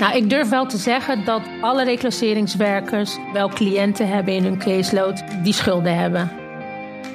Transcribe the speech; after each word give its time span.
Nou, 0.00 0.16
ik 0.16 0.30
durf 0.30 0.48
wel 0.48 0.66
te 0.66 0.76
zeggen 0.76 1.24
dat 1.24 1.42
alle 1.60 1.84
reclasseringswerkers 1.84 3.16
wel 3.32 3.48
cliënten 3.48 4.08
hebben 4.08 4.34
in 4.34 4.44
hun 4.44 4.58
caseload 4.58 5.24
die 5.42 5.52
schulden 5.52 5.96
hebben. 5.96 6.30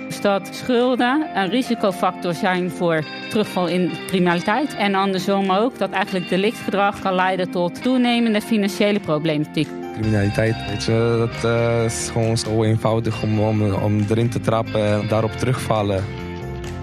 Dus 0.08 0.22
dat 0.22 0.50
schulden 0.52 1.28
een 1.36 1.50
risicofactor 1.50 2.34
zijn 2.34 2.72
voor 2.72 3.04
terugval 3.30 3.68
in 3.68 3.92
criminaliteit. 4.08 4.76
En 4.76 4.96
andersom 4.96 5.52
ook 5.52 5.78
dat 5.78 5.90
eigenlijk 5.90 6.30
delictgedrag 6.30 7.00
kan 7.00 7.14
leiden 7.14 7.52
tot 7.52 7.82
toenemende 7.82 8.42
financiële 8.42 9.00
problematiek. 9.00 9.68
Criminaliteit, 9.94 10.56
weet 10.70 10.84
je, 10.84 11.16
dat 11.18 11.52
uh, 11.52 11.86
is 11.86 12.10
gewoon 12.12 12.38
zo 12.38 12.64
eenvoudig 12.64 13.24
om, 13.24 13.40
om, 13.40 13.74
om 13.74 14.06
erin 14.10 14.30
te 14.30 14.40
trappen 14.40 14.86
en 14.86 15.08
daarop 15.08 15.32
terugvallen. 15.32 16.04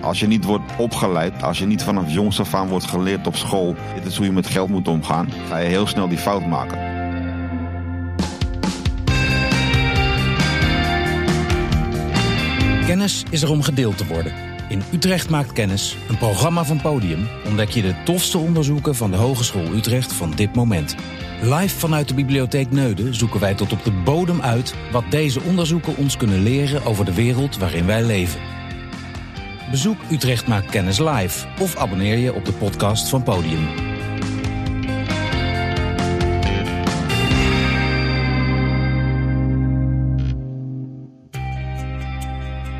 Als 0.03 0.21
je 0.21 0.27
niet 0.27 0.45
wordt 0.45 0.73
opgeleid, 0.77 1.43
als 1.43 1.59
je 1.59 1.66
niet 1.66 1.82
vanaf 1.82 2.12
jongs 2.12 2.41
af 2.41 2.55
aan 2.55 2.69
wordt 2.69 2.87
geleerd 2.87 3.27
op 3.27 3.37
school, 3.37 3.77
dit 3.95 4.05
is 4.05 4.16
hoe 4.16 4.27
je 4.27 4.33
met 4.33 4.47
geld 4.47 4.69
moet 4.69 4.88
omgaan, 4.88 5.28
ga 5.48 5.59
je 5.59 5.69
heel 5.69 5.87
snel 5.87 6.09
die 6.09 6.19
fout 6.19 6.47
maken. 6.47 6.78
Kennis 12.87 13.25
is 13.30 13.42
er 13.42 13.51
om 13.51 13.62
gedeeld 13.62 13.98
te 13.98 14.06
worden. 14.06 14.33
In 14.69 14.83
Utrecht 14.92 15.30
maakt 15.30 15.52
kennis, 15.52 15.97
een 16.09 16.19
programma 16.19 16.64
van 16.64 16.80
Podium, 16.80 17.28
ontdek 17.47 17.69
je 17.69 17.83
de 17.83 17.95
tofste 18.05 18.39
onderzoeken 18.39 18.95
van 18.95 19.11
de 19.11 19.16
Hogeschool 19.16 19.75
Utrecht 19.75 20.12
van 20.12 20.30
dit 20.30 20.55
moment. 20.55 20.95
Live 21.42 21.78
vanuit 21.78 22.09
de 22.09 22.14
bibliotheek 22.14 22.70
Neuden 22.70 23.14
zoeken 23.14 23.41
wij 23.41 23.55
tot 23.55 23.73
op 23.73 23.84
de 23.84 23.92
bodem 23.92 24.41
uit 24.41 24.75
wat 24.92 25.05
deze 25.11 25.41
onderzoeken 25.41 25.97
ons 25.97 26.16
kunnen 26.16 26.42
leren 26.42 26.84
over 26.84 27.05
de 27.05 27.14
wereld 27.14 27.59
waarin 27.59 27.87
wij 27.87 28.03
leven. 28.03 28.62
Bezoek 29.73 29.97
Utrecht 30.11 30.47
Maakt 30.47 30.71
Kennis 30.71 30.99
live 30.99 31.47
of 31.61 31.77
abonneer 31.77 32.17
je 32.17 32.35
op 32.35 32.45
de 32.45 32.53
podcast 32.53 33.09
van 33.09 33.23
Podium. 33.23 33.69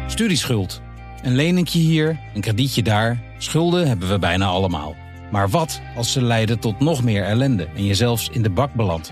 Studieschuld. 0.07 0.83
Een 1.23 1.34
leningje 1.34 1.79
hier, 1.79 2.19
een 2.34 2.41
kredietje 2.41 2.83
daar. 2.83 3.21
Schulden 3.39 3.89
hebben 3.89 4.09
we 4.09 4.19
bijna 4.19 4.47
allemaal. 4.47 4.95
Maar 5.31 5.49
wat 5.49 5.81
als 5.97 6.12
ze 6.12 6.23
leiden 6.23 6.59
tot 6.59 6.81
nog 6.81 7.03
meer 7.03 7.25
ellende 7.25 7.69
en 7.77 7.84
je 7.84 7.95
zelfs 7.95 8.29
in 8.29 8.43
de 8.43 8.51
bak 8.51 8.75
belandt? 8.75 9.11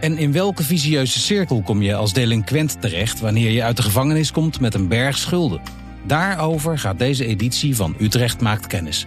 En 0.00 0.18
in 0.18 0.32
welke 0.32 0.62
visieuze 0.62 1.20
cirkel 1.20 1.62
kom 1.62 1.82
je 1.82 1.94
als 1.94 2.12
delinquent 2.12 2.80
terecht 2.80 3.20
wanneer 3.20 3.50
je 3.50 3.62
uit 3.62 3.76
de 3.76 3.82
gevangenis 3.82 4.32
komt 4.32 4.60
met 4.60 4.74
een 4.74 4.88
berg 4.88 5.18
schulden? 5.18 5.87
Daarover 6.06 6.78
gaat 6.78 6.98
deze 6.98 7.26
editie 7.26 7.76
van 7.76 7.94
Utrecht 7.98 8.40
Maakt 8.40 8.66
Kennis. 8.66 9.06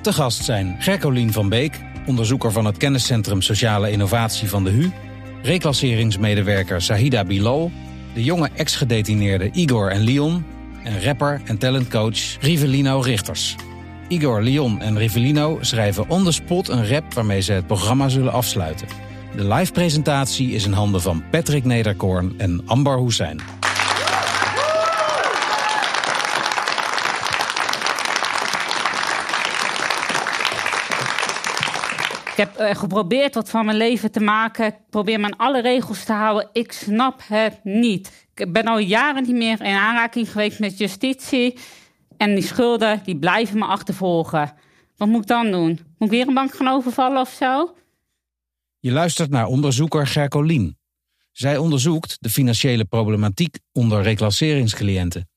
Te 0.00 0.12
gast 0.12 0.44
zijn 0.44 0.76
Gercolien 0.78 1.32
van 1.32 1.48
Beek, 1.48 1.80
onderzoeker 2.06 2.52
van 2.52 2.64
het 2.64 2.76
kenniscentrum 2.76 3.42
Sociale 3.42 3.90
Innovatie 3.90 4.48
van 4.48 4.64
de 4.64 4.70
HU, 4.70 4.90
reclasseringsmedewerker 5.42 6.82
Sahida 6.82 7.24
Bilal, 7.24 7.70
de 8.14 8.24
jonge 8.24 8.50
ex-gedetineerde 8.54 9.50
Igor 9.52 9.90
en 9.90 10.00
Leon 10.00 10.44
en 10.84 11.02
rapper 11.02 11.40
en 11.44 11.58
talentcoach 11.58 12.40
Rivelino 12.40 13.00
Richters. 13.00 13.56
Igor, 14.08 14.42
Leon 14.42 14.80
en 14.80 14.98
Rivelino 14.98 15.58
schrijven 15.60 16.08
on 16.08 16.24
the 16.24 16.32
spot 16.32 16.68
een 16.68 16.88
rap 16.88 17.14
waarmee 17.14 17.40
ze 17.40 17.52
het 17.52 17.66
programma 17.66 18.08
zullen 18.08 18.32
afsluiten. 18.32 18.86
De 19.36 19.48
live 19.48 19.72
presentatie 19.72 20.50
is 20.50 20.64
in 20.64 20.72
handen 20.72 21.00
van 21.00 21.22
Patrick 21.30 21.64
Nederkoorn 21.64 22.34
en 22.36 22.62
Ambar 22.66 22.98
Hussein. 22.98 23.61
Ik 32.32 32.38
heb 32.38 32.60
uh, 32.60 32.74
geprobeerd 32.74 33.34
wat 33.34 33.50
van 33.50 33.64
mijn 33.64 33.76
leven 33.76 34.10
te 34.10 34.20
maken. 34.20 34.66
Ik 34.66 34.76
probeer 34.90 35.20
me 35.20 35.24
aan 35.24 35.36
alle 35.36 35.60
regels 35.60 36.04
te 36.04 36.12
houden. 36.12 36.48
Ik 36.52 36.72
snap 36.72 37.20
het 37.24 37.60
niet. 37.64 38.28
Ik 38.34 38.52
ben 38.52 38.64
al 38.64 38.78
jaren 38.78 39.22
niet 39.22 39.36
meer 39.36 39.60
in 39.60 39.74
aanraking 39.74 40.30
geweest 40.30 40.58
met 40.58 40.78
justitie. 40.78 41.58
En 42.16 42.34
die 42.34 42.44
schulden 42.44 43.00
die 43.04 43.18
blijven 43.18 43.58
me 43.58 43.64
achtervolgen. 43.64 44.52
Wat 44.96 45.08
moet 45.08 45.20
ik 45.20 45.26
dan 45.26 45.50
doen? 45.50 45.68
Moet 45.68 46.08
ik 46.08 46.10
weer 46.10 46.28
een 46.28 46.34
bank 46.34 46.54
gaan 46.54 46.68
overvallen 46.68 47.20
of 47.20 47.30
zo? 47.30 47.74
Je 48.78 48.92
luistert 48.92 49.30
naar 49.30 49.46
onderzoeker 49.46 50.06
Gercolien. 50.06 50.78
Zij 51.32 51.56
onderzoekt 51.56 52.16
de 52.20 52.30
financiële 52.30 52.84
problematiek 52.84 53.58
onder 53.72 54.02
reclasseringscliënten. 54.02 55.28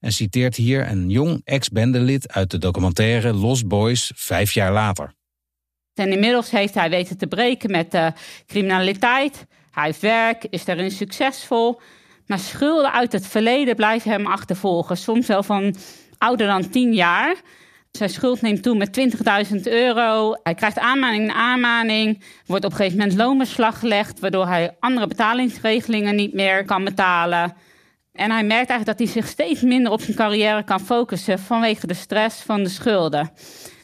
En 0.00 0.12
citeert 0.12 0.56
hier 0.56 0.90
een 0.90 1.10
jong 1.10 1.40
ex-bendelid 1.44 2.32
uit 2.32 2.50
de 2.50 2.58
documentaire 2.58 3.32
Lost 3.32 3.66
Boys 3.66 4.12
vijf 4.14 4.52
jaar 4.52 4.72
later. 4.72 5.16
En 5.98 6.12
inmiddels 6.12 6.50
heeft 6.50 6.74
hij 6.74 6.90
weten 6.90 7.18
te 7.18 7.26
breken 7.26 7.70
met 7.70 7.90
de 7.90 8.12
criminaliteit. 8.46 9.46
Hij 9.70 9.84
heeft 9.84 10.00
werk, 10.00 10.46
is 10.50 10.64
daarin 10.64 10.90
succesvol. 10.90 11.80
Maar 12.26 12.38
schulden 12.38 12.92
uit 12.92 13.12
het 13.12 13.26
verleden 13.26 13.76
blijven 13.76 14.10
hem 14.10 14.26
achtervolgen. 14.26 14.96
Soms 14.96 15.26
wel 15.26 15.42
van 15.42 15.74
ouder 16.18 16.46
dan 16.46 16.70
10 16.70 16.94
jaar. 16.94 17.34
Zijn 17.90 18.10
schuld 18.10 18.40
neemt 18.40 18.62
toe 18.62 18.76
met 18.76 19.00
20.000 19.54 19.60
euro. 19.62 20.34
Hij 20.42 20.54
krijgt 20.54 20.78
aanmaning 20.78 21.26
na 21.26 21.32
aanmaning. 21.32 22.22
Wordt 22.46 22.64
op 22.64 22.70
een 22.70 22.76
gegeven 22.76 22.98
moment 22.98 23.18
loonbeslag 23.18 23.78
gelegd, 23.78 24.20
waardoor 24.20 24.46
hij 24.46 24.76
andere 24.80 25.06
betalingsregelingen 25.06 26.16
niet 26.16 26.34
meer 26.34 26.64
kan 26.64 26.84
betalen. 26.84 27.56
En 28.12 28.30
hij 28.30 28.44
merkt 28.44 28.70
eigenlijk 28.70 28.98
dat 28.98 28.98
hij 28.98 29.22
zich 29.22 29.26
steeds 29.26 29.60
minder 29.60 29.92
op 29.92 30.00
zijn 30.00 30.16
carrière 30.16 30.64
kan 30.64 30.80
focussen 30.80 31.38
vanwege 31.38 31.86
de 31.86 31.94
stress 31.94 32.42
van 32.42 32.62
de 32.62 32.68
schulden. 32.68 33.30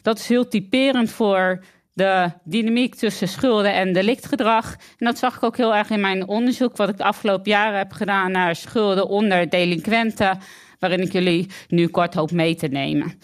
Dat 0.01 0.19
is 0.19 0.27
heel 0.27 0.47
typerend 0.47 1.09
voor 1.09 1.63
de 1.95 2.31
dynamiek 2.43 2.95
tussen 2.95 3.27
schulden 3.27 3.73
en 3.73 3.93
delictgedrag. 3.93 4.75
En 4.97 5.05
dat 5.05 5.17
zag 5.17 5.35
ik 5.35 5.43
ook 5.43 5.57
heel 5.57 5.75
erg 5.75 5.89
in 5.89 6.01
mijn 6.01 6.27
onderzoek, 6.27 6.77
wat 6.77 6.89
ik 6.89 6.97
de 6.97 7.03
afgelopen 7.03 7.51
jaren 7.51 7.77
heb 7.77 7.91
gedaan 7.91 8.31
naar 8.31 8.55
schulden 8.55 9.07
onder 9.07 9.49
delinquenten, 9.49 10.39
waarin 10.79 11.01
ik 11.01 11.11
jullie 11.11 11.47
nu 11.67 11.87
kort 11.87 12.13
hoop 12.13 12.31
mee 12.31 12.55
te 12.55 12.67
nemen. 12.67 13.19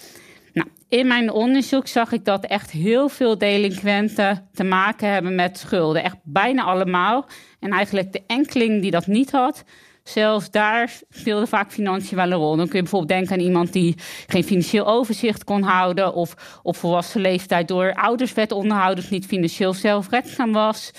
Nou, 0.54 0.68
in 0.90 1.08
mijn 1.08 1.32
onderzoek 1.32 1.88
zag 1.88 2.12
ik 2.12 2.26
dat 2.26 2.46
echt 2.46 2.72
heel 2.72 3.10
veel 3.10 3.38
delinquenten 3.38 4.50
te 4.54 4.64
maken 4.64 5.10
hebben 5.10 5.36
met 5.36 5.58
schulden. 5.58 6.04
Echt 6.04 6.18
bijna 6.24 6.64
allemaal. 6.64 7.26
En 7.60 7.72
eigenlijk 7.72 8.12
de 8.12 8.24
enkeling 8.28 8.82
die 8.82 8.92
dat 8.92 9.08
niet 9.08 9.32
had, 9.32 9.64
Zelfs 10.12 10.52
daar 10.52 10.92
speelde 11.10 11.48
vaak 11.48 11.72
financiën 11.72 12.18
wel 12.18 12.32
een 12.32 12.38
rol. 12.38 12.56
Dan 12.56 12.68
kun 12.68 12.76
je 12.76 12.82
bijvoorbeeld 12.82 13.20
denken 13.20 13.34
aan 13.34 13.46
iemand 13.46 13.74
die 13.74 13.96
geen 14.28 14.44
financieel 14.44 14.88
overzicht 14.88 15.44
kon 15.44 15.62
houden. 15.62 16.14
Of 16.14 16.60
op 16.64 16.76
volwassen 16.76 17.22
leeftijd 17.22 17.68
door 17.68 17.94
ouders 17.94 18.34
werd 18.34 18.52
onderhouden. 18.52 19.04
Niet 19.10 19.26
financieel 19.26 19.74
zelfredzaam 19.74 20.52
was. 20.52 20.92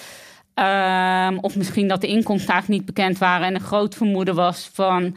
Um, 0.54 1.38
of 1.38 1.56
misschien 1.56 1.88
dat 1.88 2.00
de 2.00 2.06
inkomsten 2.06 2.52
eigenlijk 2.52 2.80
niet 2.80 2.94
bekend 2.94 3.18
waren. 3.18 3.46
En 3.46 3.54
een 3.54 3.60
groot 3.60 3.94
vermoeden 3.94 4.34
was 4.34 4.70
van 4.72 5.16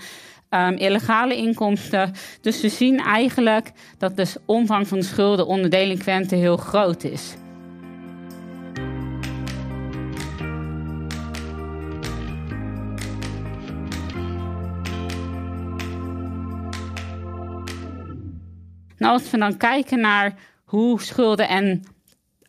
um, 0.49 0.73
illegale 0.73 1.35
inkomsten. 1.35 2.13
Dus 2.41 2.61
we 2.61 2.69
zien 2.69 2.99
eigenlijk 2.99 3.71
dat 3.97 4.15
de 4.15 4.33
omvang 4.45 4.87
van 4.87 4.99
de 4.99 5.05
schulden 5.05 5.47
onder 5.47 5.69
delinquenten 5.69 6.37
heel 6.37 6.57
groot 6.57 7.03
is. 7.03 7.35
Nou, 19.05 19.17
als 19.17 19.31
we 19.31 19.37
dan 19.37 19.57
kijken 19.57 19.99
naar 19.99 20.33
hoe 20.63 21.01
schulden 21.01 21.47
en 21.47 21.83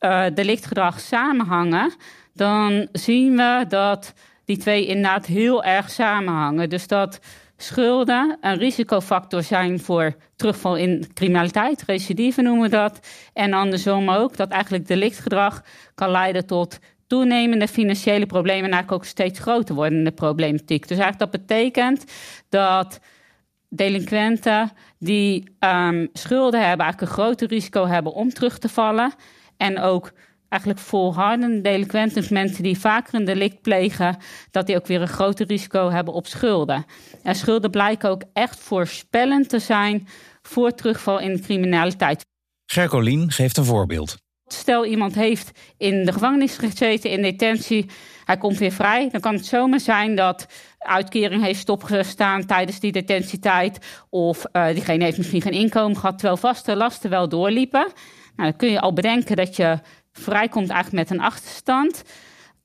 uh, 0.01 0.25
delictgedrag 0.35 1.01
samenhangen, 1.01 1.95
dan 2.35 2.89
zien 2.93 3.37
we 3.37 3.65
dat 3.69 4.15
die 4.45 4.57
twee 4.57 4.87
inderdaad 4.87 5.27
heel 5.27 5.65
erg 5.65 5.91
samenhangen. 5.91 6.69
Dus 6.69 6.87
dat 6.87 7.21
schulden 7.57 8.39
een 8.41 8.57
risicofactor 8.57 9.43
zijn 9.43 9.81
voor 9.81 10.17
terugval 10.37 10.77
in 10.77 11.07
criminaliteit, 11.15 11.83
recidive 11.87 12.43
noemen 12.43 12.63
we 12.63 12.77
dat. 12.77 13.07
En 13.33 13.53
andersom 13.53 14.11
ook, 14.11 14.37
dat 14.37 14.51
eigenlijk 14.51 14.87
delictgedrag 14.87 15.63
kan 15.95 16.11
leiden 16.11 16.47
tot 16.47 16.79
toenemende 17.07 17.69
financiële 17.69 18.27
problemen 18.27 18.65
en 18.65 18.73
eigenlijk 18.73 19.03
ook 19.03 19.09
steeds 19.09 19.39
groter 19.39 19.75
wordende 19.75 20.13
problematiek. 20.13 20.89
Dus 20.89 20.99
eigenlijk 20.99 21.31
dat 21.33 21.41
betekent 21.41 22.05
dat 22.49 23.01
delinquenten 23.77 24.71
die 24.99 25.57
um, 25.61 26.09
schulden 26.13 26.67
hebben, 26.67 26.87
eigenlijk 26.87 27.01
een 27.01 27.25
groter 27.25 27.49
risico 27.49 27.87
hebben 27.87 28.13
om 28.13 28.33
terug 28.33 28.59
te 28.59 28.69
vallen. 28.69 29.13
En 29.57 29.81
ook 29.81 30.13
eigenlijk 30.49 30.83
volhardende 30.83 31.61
delinquenten, 31.61 32.21
dus 32.21 32.29
mensen 32.29 32.63
die 32.63 32.79
vaker 32.79 33.15
een 33.15 33.25
delict 33.25 33.63
plegen, 33.63 34.17
dat 34.51 34.67
die 34.67 34.77
ook 34.77 34.87
weer 34.87 35.01
een 35.01 35.09
groter 35.09 35.47
risico 35.47 35.91
hebben 35.91 36.15
op 36.15 36.27
schulden. 36.27 36.85
En 37.23 37.35
schulden 37.35 37.71
blijken 37.71 38.11
ook 38.11 38.23
echt 38.33 38.59
voorspellend 38.59 39.49
te 39.49 39.59
zijn 39.59 40.09
voor 40.43 40.71
terugval 40.71 41.19
in 41.19 41.33
de 41.33 41.43
criminaliteit. 41.43 42.25
Gercolien 42.67 43.31
geeft 43.31 43.57
een 43.57 43.65
voorbeeld. 43.65 44.17
Stel 44.47 44.85
iemand 44.87 45.15
heeft 45.15 45.51
in 45.77 46.05
de 46.05 46.13
gevangenis 46.13 46.57
gezeten, 46.57 47.11
in 47.11 47.23
detentie, 47.23 47.87
hij 48.27 48.37
komt 48.37 48.59
weer 48.59 48.73
vrij. 48.73 49.09
Dan 49.11 49.21
kan 49.21 49.35
het 49.35 49.47
zomaar 49.47 49.81
zijn 49.81 50.15
dat 50.15 50.47
uitkering 50.79 51.43
heeft 51.43 51.61
stopgestaan 51.61 52.47
tijdens 52.47 52.81
die 52.81 52.93
detentietijd. 52.93 54.05
Of 54.11 54.45
uh, 54.53 54.67
diegene 54.67 55.05
heeft 55.05 55.17
misschien 55.17 55.43
geen 55.43 55.53
inkomen 55.53 55.97
gehad, 55.97 56.19
terwijl 56.19 56.37
vaste 56.37 56.77
lasten 56.77 57.11
wel 57.11 57.29
doorliepen. 57.29 57.87
Nou, 58.37 58.51
dan 58.51 58.57
kun 58.57 58.71
je 58.71 58.81
al 58.81 58.93
bedenken 58.93 59.37
dat 59.37 59.57
je 59.57 59.79
vrijkomt 60.13 60.71
eigenlijk 60.71 61.09
met 61.09 61.19
een 61.19 61.25
achterstand. 61.25 62.03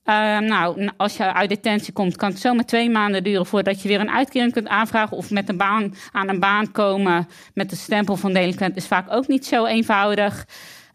Ehm, 0.04 0.46
nou, 0.46 0.90
als 0.98 1.18
je 1.18 1.34
uit 1.34 1.50
detentie 1.50 1.94
komt, 1.94 2.16
kan 2.16 2.30
het 2.30 2.40
zomaar 2.40 2.66
twee 2.66 2.90
maanden 2.90 3.24
duren 3.24 3.46
voordat 3.46 3.82
je 3.82 3.88
weer 3.88 4.00
een 4.00 4.12
uitkering 4.12 4.54
kunt 4.54 4.68
aanvragen. 4.68 5.18
Of 5.18 5.30
met 5.30 5.50
een 5.50 5.58
baan 5.58 5.94
aan 6.12 6.30
een 6.30 6.40
baan 6.40 6.72
komen 6.72 7.28
met 7.54 7.70
de 7.70 7.76
stempel 7.76 8.16
van 8.16 8.34
delinquent 8.34 8.76
is 8.76 8.88
vaak 8.88 9.14
ook 9.14 9.28
niet 9.28 9.46
zo 9.46 9.66
eenvoudig. 9.66 10.46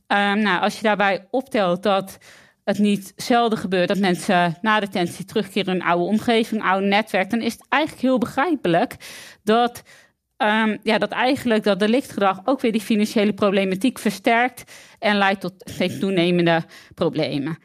Um, 0.07 0.39
nou, 0.39 0.61
als 0.61 0.77
je 0.77 0.83
daarbij 0.83 1.27
optelt 1.31 1.83
dat 1.83 2.19
het 2.67 2.79
niet 2.79 3.13
zelden 3.17 3.59
gebeurt 3.59 3.89
dat 3.89 3.99
mensen 3.99 4.59
na 4.61 4.81
detentie 4.81 5.25
terugkeren 5.25 5.75
in 5.75 5.81
een 5.81 5.87
oude 5.87 6.05
omgeving, 6.05 6.61
een 6.61 6.67
oude 6.67 6.87
netwerk, 6.87 7.31
dan 7.31 7.41
is 7.41 7.53
het 7.53 7.67
eigenlijk 7.69 8.03
heel 8.03 8.19
begrijpelijk 8.19 8.97
dat, 9.43 9.83
um, 10.37 10.79
ja, 10.83 10.99
dat 10.99 11.11
eigenlijk 11.11 11.65
dat 11.65 11.79
delictgedrag 11.79 12.41
ook 12.45 12.61
weer 12.61 12.73
die 12.73 12.81
financiële 12.81 13.33
problematiek 13.33 13.99
versterkt 13.99 14.73
en 14.99 15.17
leidt 15.17 15.41
tot 15.41 15.53
steeds 15.57 15.99
toenemende 15.99 16.65
problemen. 16.95 17.59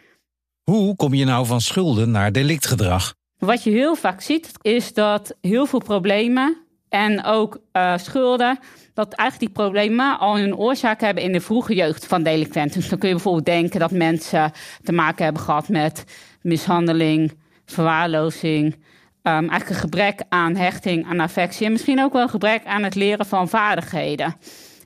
Hoe 0.63 0.95
kom 0.95 1.13
je 1.13 1.25
nou 1.25 1.45
van 1.45 1.61
schulden 1.61 2.11
naar 2.11 2.31
delictgedrag? 2.31 3.13
Wat 3.37 3.63
je 3.63 3.69
heel 3.69 3.95
vaak 3.95 4.21
ziet, 4.21 4.51
is 4.61 4.93
dat 4.93 5.35
heel 5.41 5.65
veel 5.65 5.79
problemen 5.79 6.57
en 6.91 7.23
ook 7.23 7.59
uh, 7.73 7.97
schulden, 7.97 8.59
dat 8.93 9.13
eigenlijk 9.13 9.53
die 9.53 9.63
problemen 9.63 10.19
al 10.19 10.37
hun 10.37 10.55
oorzaak 10.55 11.01
hebben 11.01 11.23
in 11.23 11.31
de 11.31 11.41
vroege 11.41 11.73
jeugd 11.73 12.05
van 12.05 12.23
delinquenten. 12.23 12.79
Dus 12.79 12.89
dan 12.89 12.99
kun 12.99 13.07
je 13.07 13.15
bijvoorbeeld 13.15 13.45
denken 13.45 13.79
dat 13.79 13.91
mensen 13.91 14.51
te 14.83 14.91
maken 14.91 15.23
hebben 15.23 15.41
gehad 15.41 15.69
met 15.69 16.03
mishandeling, 16.41 17.31
verwaarlozing, 17.65 18.73
um, 18.73 18.79
eigenlijk 19.23 19.69
een 19.69 19.75
gebrek 19.75 20.21
aan 20.29 20.55
hechting, 20.55 21.07
aan 21.07 21.19
affectie 21.19 21.65
en 21.65 21.71
misschien 21.71 22.01
ook 22.01 22.13
wel 22.13 22.21
een 22.21 22.29
gebrek 22.29 22.65
aan 22.65 22.83
het 22.83 22.95
leren 22.95 23.25
van 23.25 23.49
vaardigheden. 23.49 24.35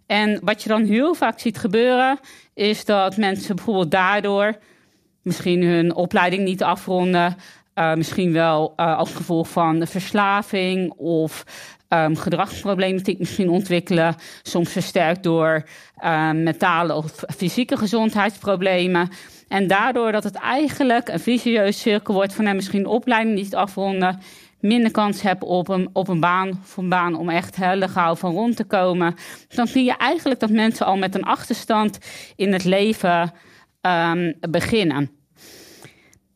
En 0.05 0.39
wat 0.43 0.63
je 0.63 0.69
dan 0.69 0.83
heel 0.83 1.13
vaak 1.13 1.39
ziet 1.39 1.57
gebeuren, 1.57 2.19
is 2.53 2.85
dat 2.85 3.17
mensen 3.17 3.55
bijvoorbeeld 3.55 3.91
daardoor 3.91 4.57
misschien 5.21 5.63
hun 5.63 5.95
opleiding 5.95 6.43
niet 6.43 6.63
afronden. 6.63 7.35
Uh, 7.75 7.93
misschien 7.93 8.33
wel 8.33 8.73
uh, 8.77 8.97
als 8.97 9.13
gevolg 9.13 9.49
van 9.49 9.87
verslaving 9.87 10.91
of 10.91 11.43
um, 11.89 12.15
gedragsproblematiek 12.15 13.19
misschien 13.19 13.49
ontwikkelen. 13.49 14.15
Soms 14.43 14.71
versterkt 14.71 15.23
door 15.23 15.63
uh, 16.03 16.31
mentale 16.31 16.95
of 16.95 17.23
fysieke 17.37 17.77
gezondheidsproblemen. 17.77 19.09
En 19.47 19.67
daardoor 19.67 20.11
dat 20.11 20.23
het 20.23 20.35
eigenlijk 20.35 21.07
een 21.07 21.19
vicieuze 21.19 21.79
cirkel 21.79 22.13
wordt 22.13 22.33
van 22.33 22.43
nou, 22.43 22.55
misschien 22.55 22.85
opleiding 22.85 23.35
niet 23.35 23.55
afronden. 23.55 24.19
Minder 24.59 24.91
kans 24.91 25.21
hebben 25.21 25.47
op 25.47 25.67
een, 25.67 25.89
op 25.93 26.07
een 26.07 26.19
baan, 26.19 26.49
of 26.49 26.77
baan 26.87 27.15
om 27.15 27.29
echt 27.29 27.57
legaal 27.57 28.15
van 28.15 28.31
rond 28.31 28.55
te 28.55 28.63
komen. 28.63 29.15
Dan 29.47 29.67
zie 29.67 29.83
je 29.83 29.97
eigenlijk 29.97 30.39
dat 30.39 30.49
mensen 30.49 30.85
al 30.85 30.97
met 30.97 31.15
een 31.15 31.23
achterstand 31.23 31.97
in 32.35 32.53
het 32.53 32.63
leven 32.63 33.33
um, 33.81 34.33
beginnen. 34.49 35.11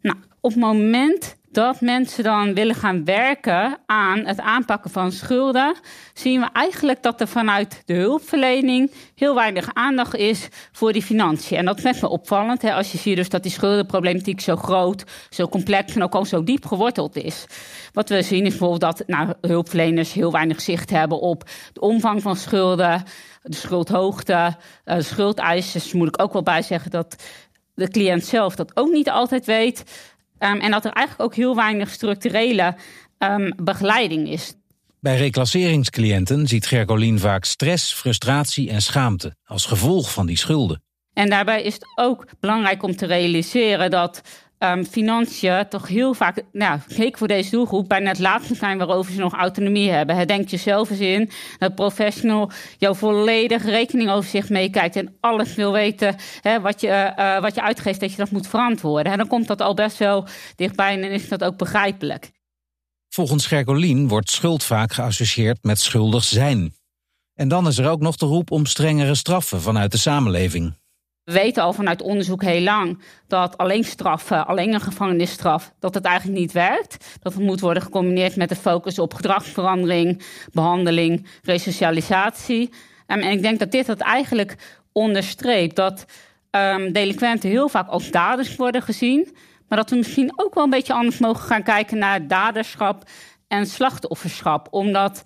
Nou, 0.01 0.17
op 0.41 0.51
het 0.51 0.59
moment 0.59 1.35
dat 1.51 1.81
mensen 1.81 2.23
dan 2.23 2.53
willen 2.53 2.75
gaan 2.75 3.05
werken 3.05 3.77
aan 3.85 4.25
het 4.25 4.39
aanpakken 4.39 4.91
van 4.91 5.11
schulden, 5.11 5.75
zien 6.13 6.39
we 6.39 6.49
eigenlijk 6.53 7.03
dat 7.03 7.21
er 7.21 7.27
vanuit 7.27 7.81
de 7.85 7.93
hulpverlening 7.93 8.91
heel 9.15 9.35
weinig 9.35 9.69
aandacht 9.73 10.15
is 10.15 10.47
voor 10.71 10.93
die 10.93 11.01
financiën. 11.01 11.57
En 11.57 11.65
dat 11.65 11.77
is 11.77 11.83
met 11.83 12.01
me 12.01 12.09
opvallend, 12.09 12.61
hè, 12.61 12.73
als 12.73 12.91
je 12.91 12.97
ziet 12.97 13.15
dus 13.15 13.29
dat 13.29 13.43
die 13.43 13.51
schuldenproblematiek 13.51 14.41
zo 14.41 14.55
groot, 14.55 15.03
zo 15.29 15.47
complex 15.47 15.95
en 15.95 16.03
ook 16.03 16.15
al 16.15 16.25
zo 16.25 16.43
diep 16.43 16.65
geworteld 16.65 17.15
is. 17.15 17.45
Wat 17.93 18.09
we 18.09 18.21
zien 18.21 18.43
is 18.43 18.49
bijvoorbeeld 18.49 18.81
dat 18.81 19.03
nou, 19.07 19.33
hulpverleners 19.41 20.13
heel 20.13 20.31
weinig 20.31 20.61
zicht 20.61 20.89
hebben 20.89 21.19
op 21.19 21.43
de 21.73 21.79
omvang 21.79 22.21
van 22.21 22.35
schulden, 22.35 23.03
de 23.43 23.55
schuldhoogte, 23.55 24.55
uh, 24.85 24.95
de 24.95 25.01
schuldeisers. 25.01 25.93
Moet 25.93 26.07
ik 26.07 26.21
ook 26.21 26.33
wel 26.33 26.43
bij 26.43 26.61
zeggen 26.61 26.91
dat 26.91 27.23
de 27.75 27.89
cliënt 27.89 28.25
zelf 28.25 28.55
dat 28.55 28.71
ook 28.73 28.91
niet 28.91 29.09
altijd 29.09 29.45
weet. 29.45 29.83
Um, 30.39 30.59
en 30.59 30.71
dat 30.71 30.85
er 30.85 30.91
eigenlijk 30.91 31.29
ook 31.29 31.35
heel 31.35 31.55
weinig 31.55 31.89
structurele 31.89 32.75
um, 33.17 33.53
begeleiding 33.63 34.29
is. 34.29 34.53
Bij 34.99 35.17
reclasseringscliënten 35.17 36.47
ziet 36.47 36.65
Gercolien 36.65 37.19
vaak 37.19 37.45
stress, 37.45 37.93
frustratie 37.93 38.69
en 38.69 38.81
schaamte 38.81 39.35
als 39.43 39.65
gevolg 39.65 40.11
van 40.11 40.25
die 40.25 40.37
schulden. 40.37 40.83
En 41.13 41.29
daarbij 41.29 41.63
is 41.63 41.73
het 41.73 41.87
ook 41.95 42.25
belangrijk 42.39 42.83
om 42.83 42.95
te 42.95 43.05
realiseren 43.05 43.89
dat 43.89 44.21
um, 44.59 44.85
financiën 44.85 45.67
toch 45.69 45.87
heel 45.87 46.13
vaak, 46.13 46.43
nou, 46.51 46.79
zeker 46.87 47.17
voor 47.17 47.27
deze 47.27 47.49
doelgroep, 47.49 47.87
bijna 47.87 48.09
het 48.09 48.19
laatste 48.19 48.55
zijn 48.55 48.77
waarover 48.77 49.13
ze 49.13 49.19
nog 49.19 49.33
autonomie 49.33 49.91
hebben. 49.91 50.15
He, 50.15 50.25
denk 50.25 50.49
jezelf 50.49 50.89
eens 50.89 50.99
in 50.99 51.29
dat 51.57 51.75
professional 51.75 52.51
jouw 52.77 52.93
volledig 52.93 53.63
rekeningoverzicht 53.63 54.49
meekijkt 54.49 54.95
en 54.95 55.17
alles 55.19 55.55
wil 55.55 55.71
weten 55.71 56.15
he, 56.41 56.61
wat, 56.61 56.81
je, 56.81 57.13
uh, 57.17 57.41
wat 57.41 57.55
je 57.55 57.61
uitgeeft, 57.61 57.99
dat 57.99 58.11
je 58.11 58.17
dat 58.17 58.31
moet 58.31 58.47
verantwoorden. 58.47 59.11
En 59.11 59.17
dan 59.17 59.27
komt 59.27 59.47
dat 59.47 59.61
al 59.61 59.73
best 59.73 59.97
wel 59.97 60.27
dichtbij 60.55 61.01
en 61.01 61.11
is 61.11 61.29
dat 61.29 61.43
ook 61.43 61.57
begrijpelijk. 61.57 62.31
Volgens 63.09 63.45
Gercolien 63.45 64.07
wordt 64.07 64.31
schuld 64.31 64.63
vaak 64.63 64.93
geassocieerd 64.93 65.63
met 65.63 65.79
schuldig 65.79 66.23
zijn. 66.23 66.73
En 67.33 67.47
dan 67.47 67.67
is 67.67 67.77
er 67.77 67.89
ook 67.89 67.99
nog 67.99 68.15
de 68.15 68.25
roep 68.25 68.51
om 68.51 68.65
strengere 68.65 69.15
straffen 69.15 69.61
vanuit 69.61 69.91
de 69.91 69.97
samenleving. 69.97 70.78
We 71.29 71.35
weten 71.35 71.63
al 71.63 71.73
vanuit 71.73 72.01
onderzoek 72.01 72.43
heel 72.43 72.61
lang 72.61 72.99
dat 73.27 73.57
alleen 73.57 73.83
straffen, 73.83 74.47
alleen 74.47 74.73
een 74.73 74.81
gevangenisstraf, 74.81 75.73
dat 75.79 75.93
het 75.93 76.05
eigenlijk 76.05 76.39
niet 76.39 76.51
werkt. 76.51 77.17
Dat 77.21 77.33
het 77.33 77.43
moet 77.43 77.59
worden 77.59 77.83
gecombineerd 77.83 78.35
met 78.35 78.49
de 78.49 78.55
focus 78.55 78.99
op 78.99 79.13
gedragsverandering, 79.13 80.23
behandeling, 80.51 81.27
resocialisatie. 81.43 82.69
En 83.05 83.23
ik 83.23 83.41
denk 83.41 83.59
dat 83.59 83.71
dit 83.71 83.87
het 83.87 83.99
eigenlijk 83.99 84.55
onderstreept 84.91 85.75
dat 85.75 86.05
um, 86.51 86.91
delinquenten 86.91 87.49
heel 87.49 87.69
vaak 87.69 87.87
als 87.87 88.11
daders 88.11 88.55
worden 88.55 88.81
gezien. 88.81 89.35
Maar 89.67 89.77
dat 89.77 89.89
we 89.89 89.95
misschien 89.95 90.33
ook 90.35 90.55
wel 90.55 90.63
een 90.63 90.69
beetje 90.69 90.93
anders 90.93 91.17
mogen 91.17 91.43
gaan 91.43 91.63
kijken 91.63 91.97
naar 91.97 92.27
daderschap 92.27 93.03
en 93.47 93.65
slachtofferschap. 93.65 94.67
Omdat 94.71 95.23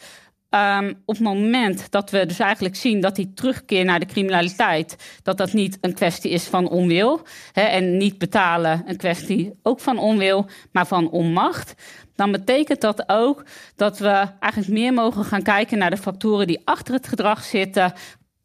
Um, 0.56 0.90
op 1.06 1.16
het 1.16 1.24
moment 1.24 1.92
dat 1.92 2.12
we 2.12 2.26
dus 2.26 2.40
eigenlijk 2.40 2.76
zien 2.76 3.02
dat 3.02 3.16
die 3.16 3.34
terugkeer 3.34 3.86
naar 3.86 4.00
de 4.00 4.06
criminaliteit, 4.06 5.20
dat 5.24 5.38
dat 5.38 5.54
niet 5.54 5.78
een 5.82 5.94
kwestie 5.94 6.32
is 6.32 6.44
van 6.44 6.70
onwil 6.70 7.22
hè, 7.52 7.62
en 7.62 7.98
niet 7.98 8.18
betalen 8.18 8.84
een 8.86 8.98
kwestie 8.98 9.54
ook 9.64 9.80
van 9.80 9.98
onwil, 9.98 10.46
maar 10.72 10.88
van 10.88 11.10
onmacht, 11.10 11.74
dan 12.16 12.32
betekent 12.32 12.82
dat 12.82 13.04
ook 13.08 13.46
dat 13.76 14.00
we 14.00 14.28
eigenlijk 14.40 14.74
meer 14.74 14.94
mogen 14.94 15.24
gaan 15.24 15.42
kijken 15.42 15.78
naar 15.78 15.90
de 15.90 15.98
factoren 15.98 16.48
die 16.48 16.62
achter 16.66 16.94
het 16.94 17.08
gedrag 17.08 17.44
zitten. 17.44 17.94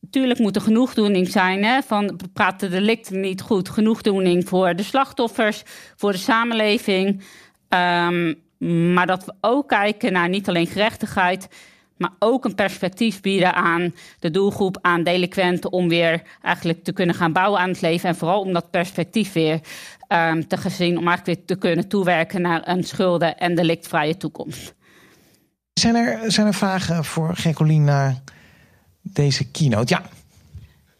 Natuurlijk 0.00 0.38
moet 0.38 0.56
er 0.56 0.62
genoegdoening 0.62 1.28
zijn. 1.28 1.64
Hè, 1.64 1.82
van 1.82 2.20
praat 2.32 2.60
de 2.60 2.68
delicten 2.68 3.20
niet 3.20 3.40
goed. 3.40 3.68
Genoegdoening 3.68 4.48
voor 4.48 4.76
de 4.76 4.82
slachtoffers, 4.82 5.62
voor 5.96 6.12
de 6.12 6.18
samenleving. 6.18 7.22
Um, 7.68 8.46
maar 8.94 9.06
dat 9.06 9.24
we 9.24 9.34
ook 9.40 9.68
kijken 9.68 10.12
naar 10.12 10.28
niet 10.28 10.48
alleen 10.48 10.66
gerechtigheid, 10.66 11.48
maar 11.98 12.10
ook 12.18 12.44
een 12.44 12.54
perspectief 12.54 13.20
bieden 13.20 13.54
aan 13.54 13.94
de 14.18 14.30
doelgroep, 14.30 14.78
aan 14.80 15.02
delinquenten, 15.02 15.72
om 15.72 15.88
weer 15.88 16.22
eigenlijk 16.42 16.84
te 16.84 16.92
kunnen 16.92 17.14
gaan 17.14 17.32
bouwen 17.32 17.60
aan 17.60 17.68
het 17.68 17.80
leven. 17.80 18.08
En 18.08 18.16
vooral 18.16 18.40
om 18.40 18.52
dat 18.52 18.70
perspectief 18.70 19.32
weer 19.32 19.60
um, 20.08 20.48
te 20.48 20.56
gezien, 20.56 20.98
om 20.98 21.06
eigenlijk 21.08 21.38
weer 21.38 21.46
te 21.46 21.56
kunnen 21.56 21.88
toewerken 21.88 22.42
naar 22.42 22.68
een 22.68 22.84
schulden- 22.84 23.36
en 23.36 23.54
delictvrije 23.54 24.16
toekomst. 24.16 24.74
Zijn 25.72 25.94
er, 25.94 26.32
zijn 26.32 26.46
er 26.46 26.54
vragen 26.54 27.04
voor 27.04 27.36
Gecolien 27.36 27.84
naar 27.84 28.22
deze 29.02 29.50
keynote? 29.50 29.94
Ja. 29.94 30.02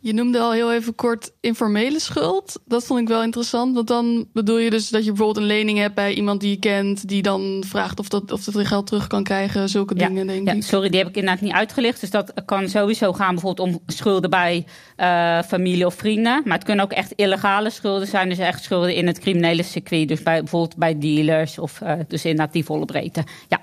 Je 0.09 0.15
noemde 0.15 0.39
al 0.39 0.53
heel 0.53 0.73
even 0.73 0.95
kort 0.95 1.31
informele 1.41 2.01
schuld. 2.01 2.61
Dat 2.65 2.85
vond 2.85 3.01
ik 3.01 3.09
wel 3.09 3.23
interessant. 3.23 3.75
Want 3.75 3.87
dan 3.87 4.29
bedoel 4.33 4.59
je 4.59 4.71
dus 4.71 4.89
dat 4.89 5.05
je 5.05 5.13
bijvoorbeeld 5.13 5.37
een 5.37 5.53
lening 5.57 5.79
hebt 5.79 5.95
bij 5.95 6.15
iemand 6.15 6.41
die 6.41 6.51
je 6.51 6.59
kent, 6.59 7.09
die 7.09 7.23
dan 7.23 7.65
vraagt 7.67 7.99
of 7.99 8.09
dat, 8.09 8.33
of 8.33 8.45
dat 8.45 8.67
geld 8.67 8.87
terug 8.87 9.07
kan 9.07 9.23
krijgen. 9.23 9.69
Zulke 9.69 9.95
ja, 9.97 10.07
dingen, 10.07 10.27
denk 10.27 10.47
ja, 10.47 10.53
ik. 10.53 10.63
Sorry, 10.63 10.89
die 10.89 10.99
heb 10.99 11.09
ik 11.09 11.17
inderdaad 11.17 11.41
niet 11.43 11.53
uitgelicht. 11.53 12.01
Dus 12.01 12.11
dat 12.11 12.33
kan 12.45 12.69
sowieso 12.69 13.13
gaan 13.13 13.35
bijvoorbeeld 13.35 13.69
om 13.69 13.81
schulden 13.87 14.31
bij 14.31 14.67
uh, 14.97 15.43
familie 15.43 15.87
of 15.87 15.95
vrienden. 15.95 16.43
Maar 16.45 16.57
het 16.57 16.65
kunnen 16.65 16.85
ook 16.85 16.93
echt 16.93 17.13
illegale 17.13 17.71
schulden 17.71 18.09
zijn. 18.09 18.29
Dus 18.29 18.39
echt 18.39 18.63
schulden 18.63 18.95
in 18.95 19.07
het 19.07 19.19
criminele 19.19 19.63
circuit. 19.63 20.09
Dus 20.09 20.23
bij, 20.23 20.39
bijvoorbeeld 20.39 20.77
bij 20.77 20.99
dealers 20.99 21.59
of 21.59 21.81
uh, 21.83 21.93
dus 22.09 22.25
inderdaad 22.25 22.53
die 22.53 22.65
volle 22.65 22.85
breedte. 22.85 23.25
Ja. 23.49 23.61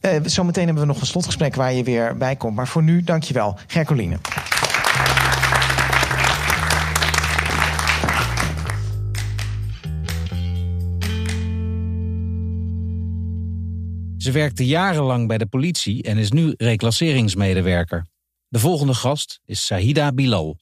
Uh, 0.00 0.20
zometeen 0.24 0.64
hebben 0.64 0.82
we 0.82 0.88
nog 0.88 1.00
een 1.00 1.06
slotgesprek 1.06 1.54
waar 1.54 1.72
je 1.72 1.82
weer 1.82 2.16
bij 2.16 2.36
komt. 2.36 2.56
Maar 2.56 2.68
voor 2.68 2.82
nu, 2.82 3.02
dankjewel, 3.02 3.58
Gercoline. 3.66 4.16
Ze 14.22 14.32
werkte 14.32 14.66
jarenlang 14.66 15.28
bij 15.28 15.38
de 15.38 15.46
politie 15.46 16.02
en 16.02 16.18
is 16.18 16.30
nu 16.30 16.54
reclasseringsmedewerker. 16.56 18.06
De 18.48 18.58
volgende 18.58 18.94
gast 18.94 19.40
is 19.44 19.66
Sahida 19.66 20.12
Bilal. 20.12 20.56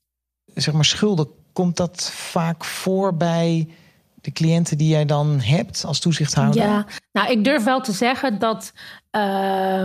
Zeg 0.55 0.75
maar 0.75 0.85
schulden, 0.85 1.29
komt 1.53 1.77
dat 1.77 2.11
vaak 2.13 2.65
voor 2.65 3.17
bij 3.17 3.69
de 4.21 4.33
cliënten 4.33 4.79
die 4.79 4.89
jij 4.89 5.05
dan 5.05 5.41
hebt 5.41 5.85
als 5.85 6.01
toezichthouder? 6.01 6.63
Ja, 6.63 6.87
nou 7.13 7.31
ik 7.31 7.45
durf 7.45 7.65
wel 7.65 7.81
te 7.81 7.93
zeggen 7.93 8.39
dat 8.39 8.73
uh, 9.17 9.83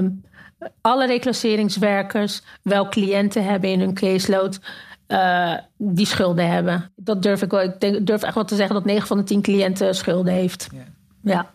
alle 0.82 1.08
reclasseringswerkers 1.08 2.42
wel 2.62 2.90
cliënten 2.90 3.46
hebben 3.46 3.70
in 3.70 3.80
hun 3.80 3.94
caseload 3.94 4.60
eh, 5.08 5.58
die 5.78 6.06
schulden 6.06 6.50
hebben. 6.50 6.92
Dat 6.96 7.22
durf 7.22 7.42
ik 7.42 7.52
wel. 7.52 7.62
Ik 7.62 7.80
denk, 7.80 8.08
durf 8.08 8.24
echt 8.24 8.36
wel 8.36 8.46
te 8.46 8.56
zeggen 8.56 8.76
dat 8.76 8.86
9 8.86 9.08
van 9.08 9.18
de 9.18 9.24
10 9.24 9.42
cliënten 9.42 9.96
schulden 9.96 10.34
heeft. 10.34 10.70
Ja. 10.72 10.84
ja. 11.22 11.50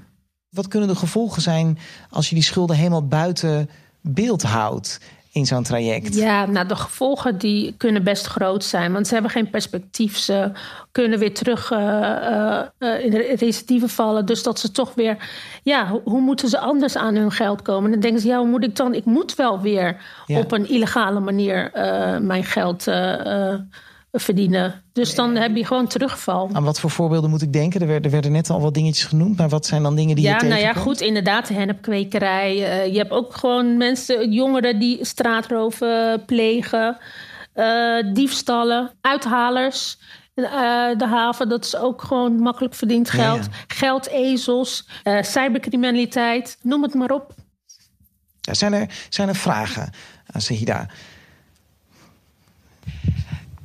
Wat 0.51 0.69
kunnen 0.69 0.89
de 0.89 0.97
gevolgen 0.97 1.43
zijn 1.43 1.79
als 2.11 2.29
je 2.29 2.35
die 2.35 2.45
schulden 2.45 2.77
helemaal 2.77 3.07
buiten 3.07 3.71
beeld 4.01 4.43
houdt? 4.43 5.01
in 5.33 5.47
zo'n 5.47 5.63
traject? 5.63 6.15
Ja, 6.15 6.47
nou, 6.47 6.69
de 6.69 6.77
gevolgen 6.77 7.39
die 7.39 7.75
kunnen 7.77 8.03
best 8.03 8.27
groot 8.27 8.65
zijn. 8.65 8.93
Want 8.93 9.07
ze 9.07 9.13
hebben 9.13 9.31
geen 9.31 9.51
perspectief. 9.51 10.17
Ze 10.17 10.51
kunnen 10.93 11.19
weer 11.19 11.35
terug 11.35 11.71
uh, 11.71 11.79
uh, 12.79 13.05
in 13.05 13.11
de 13.11 13.35
recidieven 13.39 13.89
vallen. 13.89 14.27
Dus 14.27 14.43
dat 14.43 14.59
ze 14.59 14.71
toch 14.71 14.95
weer... 14.95 15.17
Ja, 15.63 16.01
hoe, 16.05 16.21
moeten 16.21 16.49
ze 16.49 16.59
anders 16.59 16.97
aan 16.97 17.15
hun 17.15 17.33
geld 17.33 17.63
komen? 17.63 17.85
En 17.85 17.91
dan 17.91 18.01
denken 18.01 18.21
ze, 18.21 18.29
ja, 18.29 18.39
hoe 18.39 18.49
moet 18.49 18.65
ik 18.65 18.77
dan... 18.77 18.95
Ik 18.95 19.05
moet 19.05 19.35
wel 19.35 19.61
weer 19.61 19.97
op 20.27 20.53
een 20.53 20.69
illegale 20.69 21.21
manier 21.21 21.71
mijn 22.23 22.45
geld 22.45 22.85
verdienen. 24.13 24.83
Dus 24.93 25.15
dan 25.15 25.35
heb 25.35 25.57
je 25.57 25.65
gewoon 25.65 25.87
terugval. 25.87 26.51
Aan 26.53 26.65
wat 26.65 26.81
voor 26.81 26.91
voorbeelden 26.91 27.31
moet 27.31 27.43
ik 27.43 27.53
denken? 27.53 27.81
Er 27.81 27.87
werden, 27.87 28.11
werden 28.11 28.33
net 28.33 28.51
al 28.51 28.61
wat 28.61 28.75
dingetjes 28.75 29.05
genoemd. 29.05 29.37
Maar 29.37 29.49
wat 29.49 29.67
zijn 29.67 29.83
dan 29.83 29.97
dingen 29.97 30.15
die 30.15 30.25
ja, 30.25 30.33
je 30.33 30.39
tegenkomt? 30.39 30.65
Nou 30.65 30.77
ja, 30.77 30.83
goed, 30.83 31.01
inderdaad, 31.01 31.47
de 31.49 31.55
hennepkwekerij. 31.55 32.57
Uh, 32.57 32.93
je 32.93 32.99
hebt 32.99 33.11
ook 33.11 33.35
gewoon 33.35 33.77
mensen, 33.77 34.33
jongeren 34.33 34.79
die 34.79 35.05
straatroven 35.05 36.25
plegen. 36.27 36.97
Uh, 37.55 38.15
diefstallen, 38.15 38.91
uithalers. 39.01 39.99
Uh, 40.35 40.45
de 40.97 41.07
haven, 41.07 41.49
dat 41.49 41.65
is 41.65 41.77
ook 41.77 42.03
gewoon 42.03 42.41
makkelijk 42.41 42.75
verdiend 42.75 43.11
geld. 43.11 43.45
Ja, 43.45 43.51
ja. 43.51 43.75
Geldezels, 43.75 44.89
cybercriminaliteit, 45.21 46.59
noem 46.63 46.83
het 46.83 46.95
maar 46.95 47.11
op. 47.11 47.35
Ja, 48.41 48.55
zijn, 48.55 48.73
er, 48.73 49.07
zijn 49.09 49.29
er 49.29 49.35
vragen 49.37 49.93
aan 50.27 50.41
Sahida? 50.41 50.87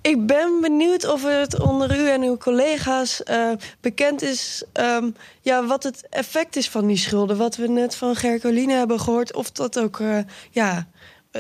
Ik 0.03 0.25
ben 0.25 0.61
benieuwd 0.61 1.11
of 1.11 1.23
het 1.23 1.59
onder 1.59 1.99
u 1.99 2.09
en 2.09 2.21
uw 2.21 2.37
collega's 2.37 3.21
uh, 3.29 3.51
bekend 3.81 4.21
is 4.21 4.63
um, 4.73 5.15
ja, 5.41 5.65
wat 5.65 5.83
het 5.83 6.07
effect 6.09 6.55
is 6.55 6.69
van 6.69 6.87
die 6.87 6.97
schulden. 6.97 7.37
Wat 7.37 7.55
we 7.55 7.67
net 7.67 7.95
van 7.95 8.15
Gercoline 8.15 8.73
hebben 8.73 8.99
gehoord, 8.99 9.35
of 9.35 9.51
dat 9.51 9.79
ook 9.79 9.99
uh, 9.99 10.19
ja, 10.51 10.87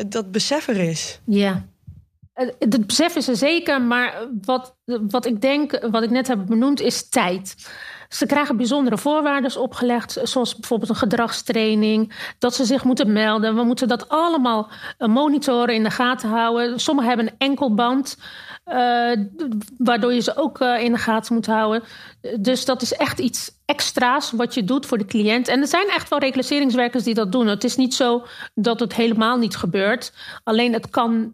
dat 0.07 0.31
besef 0.31 0.67
er 0.67 0.77
is. 0.77 1.19
Ja. 1.25 1.65
Het 2.33 2.87
besef 2.87 3.15
is 3.15 3.27
er 3.27 3.35
zeker, 3.35 3.81
maar 3.81 4.27
wat, 4.45 4.75
wat 4.85 5.25
ik 5.25 5.41
denk, 5.41 5.87
wat 5.91 6.03
ik 6.03 6.09
net 6.09 6.27
heb 6.27 6.45
benoemd, 6.45 6.79
is 6.79 7.09
tijd. 7.09 7.55
Ze 8.13 8.25
krijgen 8.25 8.57
bijzondere 8.57 8.97
voorwaarden 8.97 9.61
opgelegd, 9.61 10.19
zoals 10.23 10.55
bijvoorbeeld 10.55 10.89
een 10.89 10.95
gedragstraining, 10.95 12.13
dat 12.39 12.55
ze 12.55 12.65
zich 12.65 12.83
moeten 12.83 13.13
melden. 13.13 13.55
We 13.55 13.63
moeten 13.63 13.87
dat 13.87 14.09
allemaal 14.09 14.69
monitoren, 14.97 15.75
in 15.75 15.83
de 15.83 15.89
gaten 15.89 16.29
houden. 16.29 16.79
Sommigen 16.79 17.09
hebben 17.09 17.27
een 17.27 17.49
enkelband. 17.49 18.17
Uh, 18.65 19.11
waardoor 19.77 20.13
je 20.13 20.19
ze 20.19 20.35
ook 20.35 20.61
uh, 20.61 20.83
in 20.83 20.91
de 20.91 20.97
gaten 20.97 21.33
moet 21.33 21.45
houden. 21.45 21.83
Dus 22.39 22.65
dat 22.65 22.81
is 22.81 22.93
echt 22.93 23.19
iets 23.19 23.51
extra's 23.65 24.31
wat 24.31 24.53
je 24.53 24.63
doet 24.63 24.85
voor 24.85 24.97
de 24.97 25.05
cliënt. 25.05 25.47
En 25.47 25.61
er 25.61 25.67
zijn 25.67 25.87
echt 25.87 26.09
wel 26.09 26.19
reclasseringswerkers 26.19 27.03
die 27.03 27.13
dat 27.13 27.31
doen. 27.31 27.47
Het 27.47 27.63
is 27.63 27.75
niet 27.75 27.93
zo 27.93 28.25
dat 28.55 28.79
het 28.79 28.93
helemaal 28.93 29.37
niet 29.37 29.55
gebeurt. 29.55 30.13
Alleen 30.43 30.73
het 30.73 30.89
kan. 30.89 31.33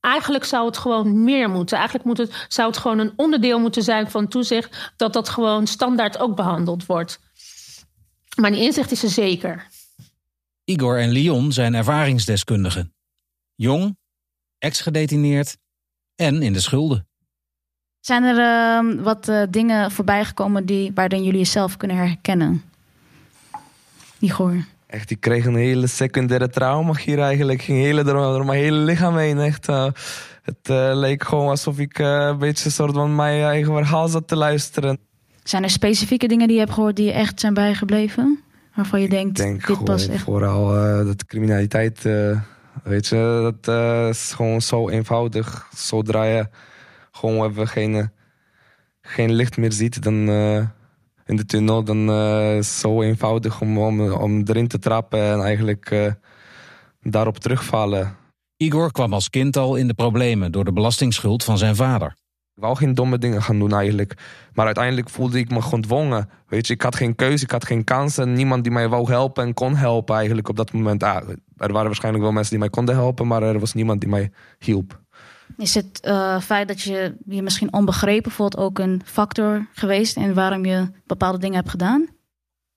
Eigenlijk 0.00 0.44
zou 0.44 0.66
het 0.66 0.76
gewoon 0.76 1.24
meer 1.24 1.50
moeten. 1.50 1.76
Eigenlijk 1.76 2.06
moet 2.06 2.18
het, 2.18 2.46
zou 2.48 2.68
het 2.68 2.78
gewoon 2.78 2.98
een 2.98 3.12
onderdeel 3.16 3.58
moeten 3.58 3.82
zijn 3.82 4.10
van 4.10 4.28
toezicht. 4.28 4.92
Dat 4.96 5.12
dat 5.12 5.28
gewoon 5.28 5.66
standaard 5.66 6.18
ook 6.18 6.36
behandeld 6.36 6.86
wordt. 6.86 7.20
Maar 8.36 8.50
die 8.50 8.62
inzicht 8.62 8.90
is 8.90 9.02
er 9.02 9.08
zeker. 9.08 9.66
Igor 10.64 10.98
en 10.98 11.10
Leon 11.10 11.52
zijn 11.52 11.74
ervaringsdeskundigen. 11.74 12.94
Jong, 13.54 13.98
ex-gedetineerd 14.58 15.56
en 16.14 16.42
in 16.42 16.52
de 16.52 16.60
schulden. 16.60 17.08
Zijn 18.00 18.22
er 18.22 18.36
uh, 18.36 19.02
wat 19.02 19.28
uh, 19.28 19.42
dingen 19.50 19.90
voorbijgekomen 19.90 20.66
die, 20.66 20.92
waarin 20.94 21.22
jullie 21.22 21.38
jezelf 21.38 21.76
kunnen 21.76 21.96
herkennen? 21.96 22.62
Igor. 24.18 24.64
Echt, 24.90 25.10
ik 25.10 25.20
kreeg 25.20 25.44
een 25.44 25.54
hele 25.54 25.86
secundaire 25.86 26.48
trauma 26.48 26.92
hier 27.04 27.18
eigenlijk. 27.18 27.62
Ging 27.62 27.78
hele, 27.78 28.04
door, 28.04 28.44
mijn 28.44 28.60
hele 28.60 28.76
lichaam 28.76 29.16
heen. 29.16 29.38
Echt, 29.38 29.68
uh, 29.68 29.86
het 30.42 30.68
leek 30.94 31.24
gewoon 31.24 31.48
alsof 31.48 31.78
ik 31.78 31.98
een 31.98 32.38
beetje 32.38 32.64
een 32.64 32.70
soort 32.70 32.94
van 32.94 33.14
mijn 33.14 33.42
eigen 33.42 33.72
verhaal 33.72 34.08
zat 34.08 34.28
te 34.28 34.36
luisteren. 34.36 34.98
Zijn 35.42 35.62
er 35.62 35.70
specifieke 35.70 36.28
dingen 36.28 36.46
die 36.46 36.56
je 36.56 36.62
hebt 36.62 36.74
gehoord 36.74 36.96
die 36.96 37.06
je 37.06 37.12
echt 37.12 37.40
zijn 37.40 37.54
bijgebleven? 37.54 38.42
Waarvan 38.74 39.00
je 39.00 39.08
denkt, 39.08 39.36
denk 39.36 39.66
dit 39.66 39.78
was 39.88 40.08
echt... 40.08 40.22
vooral 40.22 40.66
dat 41.04 41.24
criminaliteit 41.24 42.02
Weet 42.82 43.06
je, 43.06 43.52
dat 43.62 43.74
is 44.08 44.32
gewoon 44.32 44.60
zo 44.60 44.88
eenvoudig. 44.88 45.66
Zodra 45.74 46.24
je 46.24 46.46
gewoon 47.10 47.50
even 47.50 47.68
geen, 47.68 48.10
geen 49.02 49.32
licht 49.32 49.56
meer 49.56 49.72
ziet 49.72 50.02
dan, 50.02 50.28
in 51.30 51.36
de 51.36 51.44
tunnel, 51.44 51.84
dan 51.84 52.10
uh, 52.10 52.56
is 52.56 52.68
het 52.68 52.76
zo 52.76 53.02
eenvoudig 53.02 53.60
om, 53.60 53.78
om, 53.78 54.12
om 54.12 54.42
erin 54.46 54.68
te 54.68 54.78
trappen 54.78 55.20
en 55.20 55.40
eigenlijk 55.40 56.16
daarop 57.00 57.38
terugvallen. 57.38 58.16
Igor 58.56 58.92
kwam 58.92 59.12
als 59.12 59.30
kind 59.30 59.56
al 59.56 59.76
in 59.76 59.86
de 59.86 59.94
problemen 59.94 60.52
door 60.52 60.64
de 60.64 60.72
belastingsschuld 60.72 61.44
van 61.44 61.58
zijn 61.58 61.76
vader. 61.76 62.16
Ik 62.54 62.62
wou 62.62 62.76
geen 62.76 62.94
domme 62.94 63.18
dingen 63.18 63.42
gaan 63.42 63.58
doen 63.58 63.72
eigenlijk. 63.72 64.14
Maar 64.52 64.66
uiteindelijk 64.66 65.10
voelde 65.10 65.38
ik 65.38 65.50
me 65.50 65.62
gedwongen. 65.62 66.28
Weet 66.46 66.66
je, 66.66 66.72
ik 66.72 66.82
had 66.82 66.96
geen 66.96 67.14
keuze, 67.14 67.44
ik 67.44 67.50
had 67.50 67.66
geen 67.66 67.84
kansen. 67.84 68.32
Niemand 68.32 68.62
die 68.62 68.72
mij 68.72 68.88
wou 68.88 69.10
helpen 69.10 69.44
en 69.44 69.54
kon 69.54 69.76
helpen 69.76 70.16
eigenlijk 70.16 70.48
op 70.48 70.56
dat 70.56 70.72
moment. 70.72 71.02
Ah, 71.02 71.28
er 71.56 71.72
waren 71.72 71.86
waarschijnlijk 71.86 72.24
wel 72.24 72.32
mensen 72.32 72.50
die 72.50 72.60
mij 72.60 72.70
konden 72.70 72.94
helpen, 72.94 73.26
maar 73.26 73.42
er 73.42 73.58
was 73.58 73.74
niemand 73.74 74.00
die 74.00 74.08
mij 74.08 74.30
hielp. 74.58 75.00
Is 75.56 75.74
het 75.74 76.00
uh, 76.04 76.40
feit 76.40 76.68
dat 76.68 76.80
je 76.80 77.16
je 77.26 77.42
misschien 77.42 77.72
onbegrepen 77.72 78.30
voelt 78.30 78.56
ook 78.56 78.78
een 78.78 79.02
factor 79.04 79.66
geweest 79.72 80.16
in 80.16 80.34
waarom 80.34 80.64
je 80.64 80.90
bepaalde 81.06 81.38
dingen 81.38 81.56
hebt 81.56 81.70
gedaan? 81.70 82.08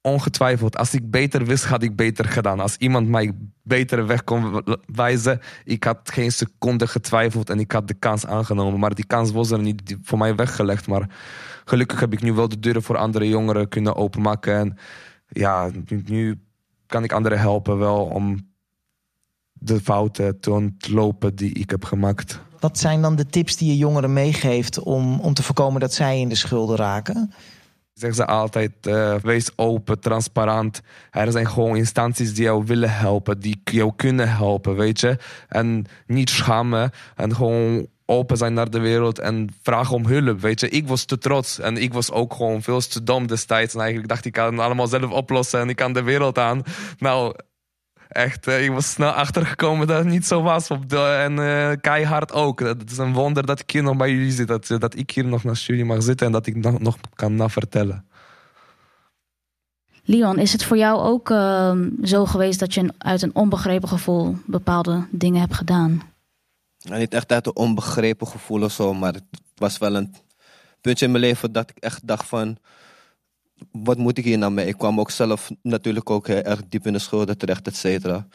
Ongetwijfeld. 0.01 0.77
Als 0.77 0.93
ik 0.93 1.11
beter 1.11 1.45
wist, 1.45 1.65
had 1.65 1.83
ik 1.83 1.95
beter 1.95 2.25
gedaan. 2.25 2.59
Als 2.59 2.77
iemand 2.77 3.07
mij 3.07 3.31
betere 3.61 4.03
weg 4.03 4.23
kon 4.23 4.63
wijzen, 4.85 5.39
ik 5.63 5.83
had 5.83 6.11
geen 6.11 6.31
seconde 6.31 6.87
getwijfeld 6.87 7.49
en 7.49 7.59
ik 7.59 7.71
had 7.71 7.87
de 7.87 7.93
kans 7.93 8.25
aangenomen. 8.25 8.79
Maar 8.79 8.95
die 8.95 9.05
kans 9.05 9.31
was 9.31 9.51
er 9.51 9.59
niet 9.59 9.97
voor 10.01 10.17
mij 10.17 10.35
weggelegd. 10.35 10.87
Maar 10.87 11.09
gelukkig 11.65 11.99
heb 11.99 12.13
ik 12.13 12.21
nu 12.21 12.33
wel 12.33 12.49
de 12.49 12.59
deuren 12.59 12.83
voor 12.83 12.97
andere 12.97 13.29
jongeren 13.29 13.69
kunnen 13.69 13.95
openmaken. 13.95 14.55
En 14.55 14.77
ja, 15.27 15.69
nu 16.05 16.41
kan 16.87 17.03
ik 17.03 17.11
anderen 17.11 17.39
helpen 17.39 17.77
wel 17.77 18.05
om 18.05 18.51
de 19.53 19.81
fouten 19.81 20.39
te 20.39 20.51
ontlopen 20.51 21.35
die 21.35 21.53
ik 21.53 21.69
heb 21.69 21.85
gemaakt. 21.85 22.41
Wat 22.63 22.79
zijn 22.79 23.01
dan 23.01 23.15
de 23.15 23.25
tips 23.25 23.57
die 23.57 23.67
je 23.67 23.77
jongeren 23.77 24.13
meegeeft 24.13 24.79
om, 24.79 25.19
om 25.19 25.33
te 25.33 25.43
voorkomen 25.43 25.79
dat 25.79 25.93
zij 25.93 26.19
in 26.19 26.29
de 26.29 26.35
schulden 26.35 26.75
raken? 26.75 27.33
Zeggen 27.93 28.17
ze 28.17 28.25
altijd, 28.25 28.71
uh, 28.81 29.15
wees 29.15 29.49
open, 29.55 29.99
transparant. 29.99 30.81
Er 31.11 31.31
zijn 31.31 31.47
gewoon 31.47 31.75
instanties 31.75 32.33
die 32.33 32.43
jou 32.43 32.65
willen 32.65 32.93
helpen, 32.93 33.39
die 33.39 33.61
jou 33.63 33.93
kunnen 33.95 34.29
helpen, 34.29 34.75
weet 34.75 34.99
je. 34.99 35.17
En 35.47 35.85
niet 36.07 36.29
schamen 36.29 36.91
en 37.15 37.35
gewoon 37.35 37.87
open 38.05 38.37
zijn 38.37 38.53
naar 38.53 38.69
de 38.69 38.79
wereld 38.79 39.19
en 39.19 39.49
vragen 39.61 39.95
om 39.95 40.05
hulp, 40.05 40.41
weet 40.41 40.59
je. 40.59 40.69
Ik 40.69 40.87
was 40.87 41.05
te 41.05 41.17
trots 41.17 41.59
en 41.59 41.77
ik 41.77 41.93
was 41.93 42.11
ook 42.11 42.33
gewoon 42.33 42.61
veel 42.61 42.79
te 42.79 43.03
dom 43.03 43.27
destijds. 43.27 43.73
En 43.73 43.79
eigenlijk 43.79 44.09
dacht 44.09 44.25
ik, 44.25 44.31
kan 44.31 44.51
het 44.51 44.61
allemaal 44.61 44.87
zelf 44.87 45.11
oplossen 45.11 45.59
en 45.59 45.69
ik 45.69 45.75
kan 45.75 45.93
de 45.93 46.03
wereld 46.03 46.37
aan. 46.37 46.63
Nou, 46.97 47.35
echt, 48.13 48.47
uh, 48.47 48.63
ik 48.63 48.71
was 48.71 48.91
snel 48.91 49.09
achtergekomen 49.09 49.87
dat 49.87 49.97
het 49.97 50.07
niet 50.07 50.25
zo 50.25 50.41
was. 50.41 50.71
Op 50.71 50.89
de, 50.89 50.97
en 50.97 51.37
uh, 51.37 51.71
keihard 51.81 52.31
ook. 52.31 52.59
Het 52.59 52.91
is 52.91 52.97
een 52.97 53.13
wonder 53.13 53.45
dat 53.45 53.59
ik 53.59 53.71
hier 53.71 53.83
nog 53.83 53.97
bij 53.97 54.11
jullie 54.11 54.31
zit. 54.31 54.47
Dat, 54.47 54.67
dat 54.67 54.95
ik 54.95 55.11
hier 55.11 55.25
nog 55.25 55.43
naar 55.43 55.55
jullie 55.55 55.85
mag 55.85 56.03
zitten 56.03 56.25
en 56.25 56.31
dat 56.31 56.47
ik 56.47 56.55
nog, 56.55 56.79
nog 56.79 56.97
kan 57.13 57.49
vertellen. 57.49 58.05
Leon, 60.05 60.39
is 60.39 60.51
het 60.51 60.63
voor 60.63 60.77
jou 60.77 60.99
ook 61.01 61.29
uh, 61.29 61.77
zo 62.03 62.25
geweest 62.25 62.59
dat 62.59 62.73
je 62.73 62.93
uit 62.97 63.21
een 63.21 63.35
onbegrepen 63.35 63.87
gevoel 63.87 64.37
bepaalde 64.45 65.07
dingen 65.11 65.39
hebt 65.39 65.53
gedaan? 65.53 66.01
Nou, 66.81 66.99
niet 66.99 67.13
echt 67.13 67.31
uit 67.31 67.45
een 67.45 67.55
onbegrepen 67.55 68.27
gevoel 68.27 68.63
of 68.63 68.71
zo, 68.71 68.93
maar 68.93 69.13
het 69.13 69.23
was 69.55 69.77
wel 69.77 69.95
een 69.95 70.15
puntje 70.81 71.05
in 71.05 71.11
mijn 71.11 71.23
leven 71.23 71.51
dat 71.51 71.69
ik 71.69 71.77
echt 71.77 72.07
dacht 72.07 72.27
van 72.27 72.57
wat 73.71 73.97
moet 73.97 74.17
ik 74.17 74.23
hier 74.23 74.37
nou 74.37 74.51
mee? 74.51 74.67
Ik 74.67 74.77
kwam 74.77 74.99
ook 74.99 75.11
zelf 75.11 75.51
natuurlijk 75.61 76.09
ook 76.09 76.27
heel 76.27 76.41
erg 76.41 76.61
diep 76.69 76.87
in 76.87 76.93
de 76.93 76.99
schulden 76.99 77.37
terecht, 77.37 77.67
et 77.67 77.75
cetera. 77.75 78.27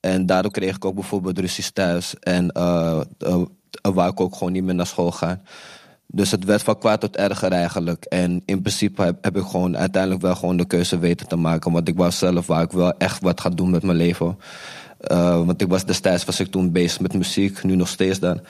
En 0.00 0.26
daardoor 0.26 0.52
kreeg 0.52 0.76
ik 0.76 0.84
ook 0.84 0.94
bijvoorbeeld 0.94 1.38
ruzies 1.38 1.70
thuis. 1.70 2.14
En 2.20 2.50
uh, 2.56 3.00
uh, 3.18 3.42
wou 3.82 4.10
ik 4.10 4.20
ook 4.20 4.36
gewoon 4.36 4.52
niet 4.52 4.64
meer 4.64 4.74
naar 4.74 4.86
school 4.86 5.12
gaan. 5.12 5.42
Dus 6.06 6.30
het 6.30 6.44
werd 6.44 6.62
van 6.62 6.78
kwaad 6.78 7.00
tot 7.00 7.16
erger 7.16 7.52
eigenlijk. 7.52 8.04
En 8.04 8.42
in 8.44 8.60
principe 8.60 9.16
heb, 9.20 9.36
ik 9.36 9.44
gewoon 9.44 9.76
uiteindelijk 9.76 10.22
wel 10.22 10.34
gewoon 10.34 10.56
de 10.56 10.66
keuze 10.66 10.98
weten 10.98 11.26
te 11.28 11.36
maken. 11.36 11.72
Want 11.72 11.88
ik 11.88 11.96
was 11.96 12.18
zelf 12.18 12.46
waar 12.46 12.62
ik 12.62 12.70
wel 12.70 12.92
echt 12.98 13.22
wat 13.22 13.40
ga 13.40 13.48
doen 13.48 13.70
met 13.70 13.82
mijn 13.82 13.96
leven. 13.96 14.38
Want 15.46 15.60
ik 15.60 15.68
was 15.68 15.84
destijds 15.84 16.24
was 16.24 16.40
ik 16.40 16.50
toen 16.50 16.72
bezig 16.72 17.00
met 17.00 17.14
muziek, 17.14 17.62
nu 17.62 17.76
nog 17.76 17.88
steeds 17.88 18.18
dan. 18.18 18.40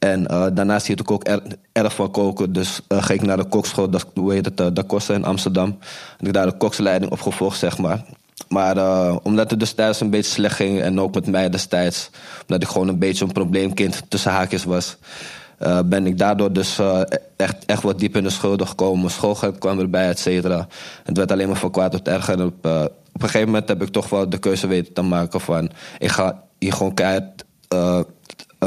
En 0.00 0.26
uh, 0.30 0.46
daarnaast 0.52 0.86
hield 0.86 1.00
ik 1.00 1.10
ook 1.10 1.26
er, 1.26 1.42
erg 1.72 1.94
van 1.94 2.10
koken. 2.10 2.52
Dus 2.52 2.80
uh, 2.88 3.02
ging 3.02 3.20
ik 3.20 3.26
naar 3.26 3.36
de 3.36 3.44
kokschool, 3.44 3.90
dat, 3.90 4.06
hoe 4.14 4.32
heet 4.32 4.44
het, 4.44 4.60
uh, 4.60 4.66
Da 4.72 4.84
Costa 4.84 5.14
in 5.14 5.24
Amsterdam. 5.24 5.78
En 6.18 6.26
ik 6.26 6.32
daar 6.32 6.46
de 6.46 6.56
koksleiding 6.56 7.12
opgevolgd, 7.12 7.58
zeg 7.58 7.78
maar. 7.78 8.04
Maar 8.48 8.76
omdat 9.16 9.50
het 9.50 9.58
destijds 9.58 10.00
een 10.00 10.10
beetje 10.10 10.30
slecht 10.30 10.54
ging 10.54 10.80
en 10.80 11.00
ook 11.00 11.14
met 11.14 11.26
mij 11.26 11.50
destijds, 11.50 12.10
omdat 12.40 12.62
ik 12.62 12.68
gewoon 12.68 12.88
een 12.88 12.98
beetje 12.98 13.24
een 13.24 13.32
probleemkind 13.32 14.02
tussen 14.08 14.30
haakjes 14.30 14.64
was, 14.64 14.96
eh, 15.60 15.78
ben 15.84 16.06
ik 16.06 16.18
daardoor 16.18 16.52
dus 16.52 16.78
eh, 16.78 17.00
echt, 17.36 17.64
echt 17.66 17.82
wat 17.82 17.98
diep 17.98 18.16
in 18.16 18.22
de 18.22 18.30
schulden 18.30 18.66
gekomen. 18.66 18.98
Mijn 18.98 19.10
schoolgeld 19.10 19.58
kwam 19.58 19.78
erbij, 19.78 20.08
et 20.08 20.18
cetera. 20.18 20.66
Het 21.04 21.16
werd 21.16 21.32
alleen 21.32 21.48
maar 21.48 21.56
van 21.56 21.70
kwaad 21.70 21.92
tot 21.92 22.08
erger. 22.08 22.44
Op, 22.44 22.66
eh, 22.66 22.82
op 23.12 23.22
een 23.22 23.28
gegeven 23.28 23.46
moment 23.46 23.68
heb 23.68 23.82
ik 23.82 23.88
toch 23.88 24.08
wel 24.08 24.28
de 24.28 24.38
keuze 24.38 24.66
weten 24.66 24.92
te 24.92 25.02
maken 25.02 25.40
van... 25.40 25.70
ik 25.98 26.10
ga 26.10 26.42
hier 26.58 26.72
gewoon 26.72 26.94
keihard 26.94 27.44
eh, 27.68 27.98
eh, 27.98 28.04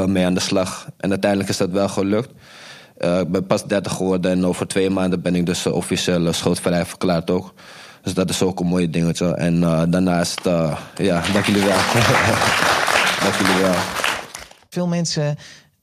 mee 0.06 0.24
aan 0.24 0.34
de 0.34 0.40
slag. 0.40 0.88
En 0.96 1.10
uiteindelijk 1.10 1.50
is 1.50 1.56
dat 1.56 1.70
wel 1.70 1.88
gelukt. 1.88 2.30
Eh, 2.96 3.18
ik 3.18 3.28
ben 3.28 3.46
pas 3.46 3.64
30 3.64 3.92
geworden 3.92 4.30
en 4.30 4.46
over 4.46 4.66
twee 4.66 4.90
maanden 4.90 5.22
ben 5.22 5.34
ik 5.34 5.46
dus 5.46 5.66
eh, 5.66 5.72
officieel 5.72 6.26
uh, 6.26 6.32
schuldvrij 6.32 6.84
verklaard 6.84 7.30
ook. 7.30 7.54
Dus 8.02 8.14
dat 8.14 8.30
is 8.30 8.42
ook 8.42 8.60
een 8.60 8.66
mooi 8.66 8.90
dingetje. 8.90 9.34
En 9.34 9.54
uh, 9.54 9.82
daarnaast, 9.88 10.46
uh, 10.46 10.78
ja, 10.96 11.22
dank 11.32 11.46
jullie 11.46 11.62
wel. 11.62 11.76
dank 13.24 13.34
jullie 13.38 13.62
wel. 13.62 13.74
Veel 14.68 14.86
mensen 14.86 15.36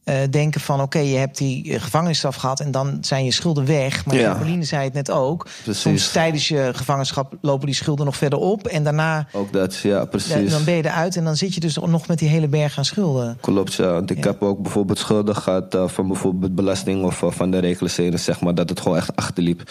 uh, 0.06 0.16
denken 0.30 0.62
van 0.62 0.76
oké, 0.76 0.84
okay, 0.84 1.08
je 1.08 1.18
hebt 1.18 1.38
die 1.38 1.80
gevangenisstraf 1.80 2.36
gehad 2.36 2.60
en 2.60 2.72
dan 2.72 2.98
zijn 3.02 3.26
je 3.26 3.32
schulden 3.32 3.66
weg. 3.66 4.06
Maar 4.06 4.16
ja. 4.16 4.34
Pauline 4.34 4.64
zei 4.64 4.84
het 4.84 4.94
net 4.94 5.12
ook. 5.12 5.48
Precies. 5.64 5.82
Soms 5.82 6.12
tijdens 6.12 6.48
je 6.48 6.70
gevangenschap 6.74 7.34
lopen 7.42 7.66
die 7.66 7.76
schulden 7.76 8.06
nog 8.06 8.18
verder 8.18 8.40
op 8.40 8.68
en 8.68 8.84
daarna. 8.84 9.28
Ook 9.32 9.54
dat, 9.54 9.76
ja, 9.76 10.06
precies. 10.06 10.52
Dan 10.52 10.64
ben 10.64 10.74
je 10.74 10.86
eruit 10.86 11.16
en 11.16 11.24
dan 11.24 11.36
zit 11.36 11.54
je 11.54 11.60
dus 11.60 11.76
nog 11.76 12.08
met 12.08 12.20
die 12.20 12.30
hele 12.30 12.48
berg 12.48 12.78
aan 12.78 12.86
schulden. 12.86 13.38
Klopt, 13.42 13.74
ja. 13.74 13.92
Want 13.92 14.10
ik 14.10 14.18
ja. 14.18 14.24
heb 14.24 14.42
ook 14.44 14.62
bijvoorbeeld 14.62 15.00
schulden 15.00 15.36
gehad 15.36 15.76
uh, 15.76 15.88
van 15.88 16.08
bijvoorbeeld 16.08 16.56
belasting 16.56 17.04
of 17.04 17.22
uh, 17.22 17.32
van 17.32 17.52
de 17.52 17.58
reclassering, 17.58 18.20
zeg 18.20 18.42
maar, 18.42 18.56
dat 18.56 18.70
het 18.70 18.80
gewoon 18.80 18.98
echt 18.98 19.16
achterliep. 19.16 19.62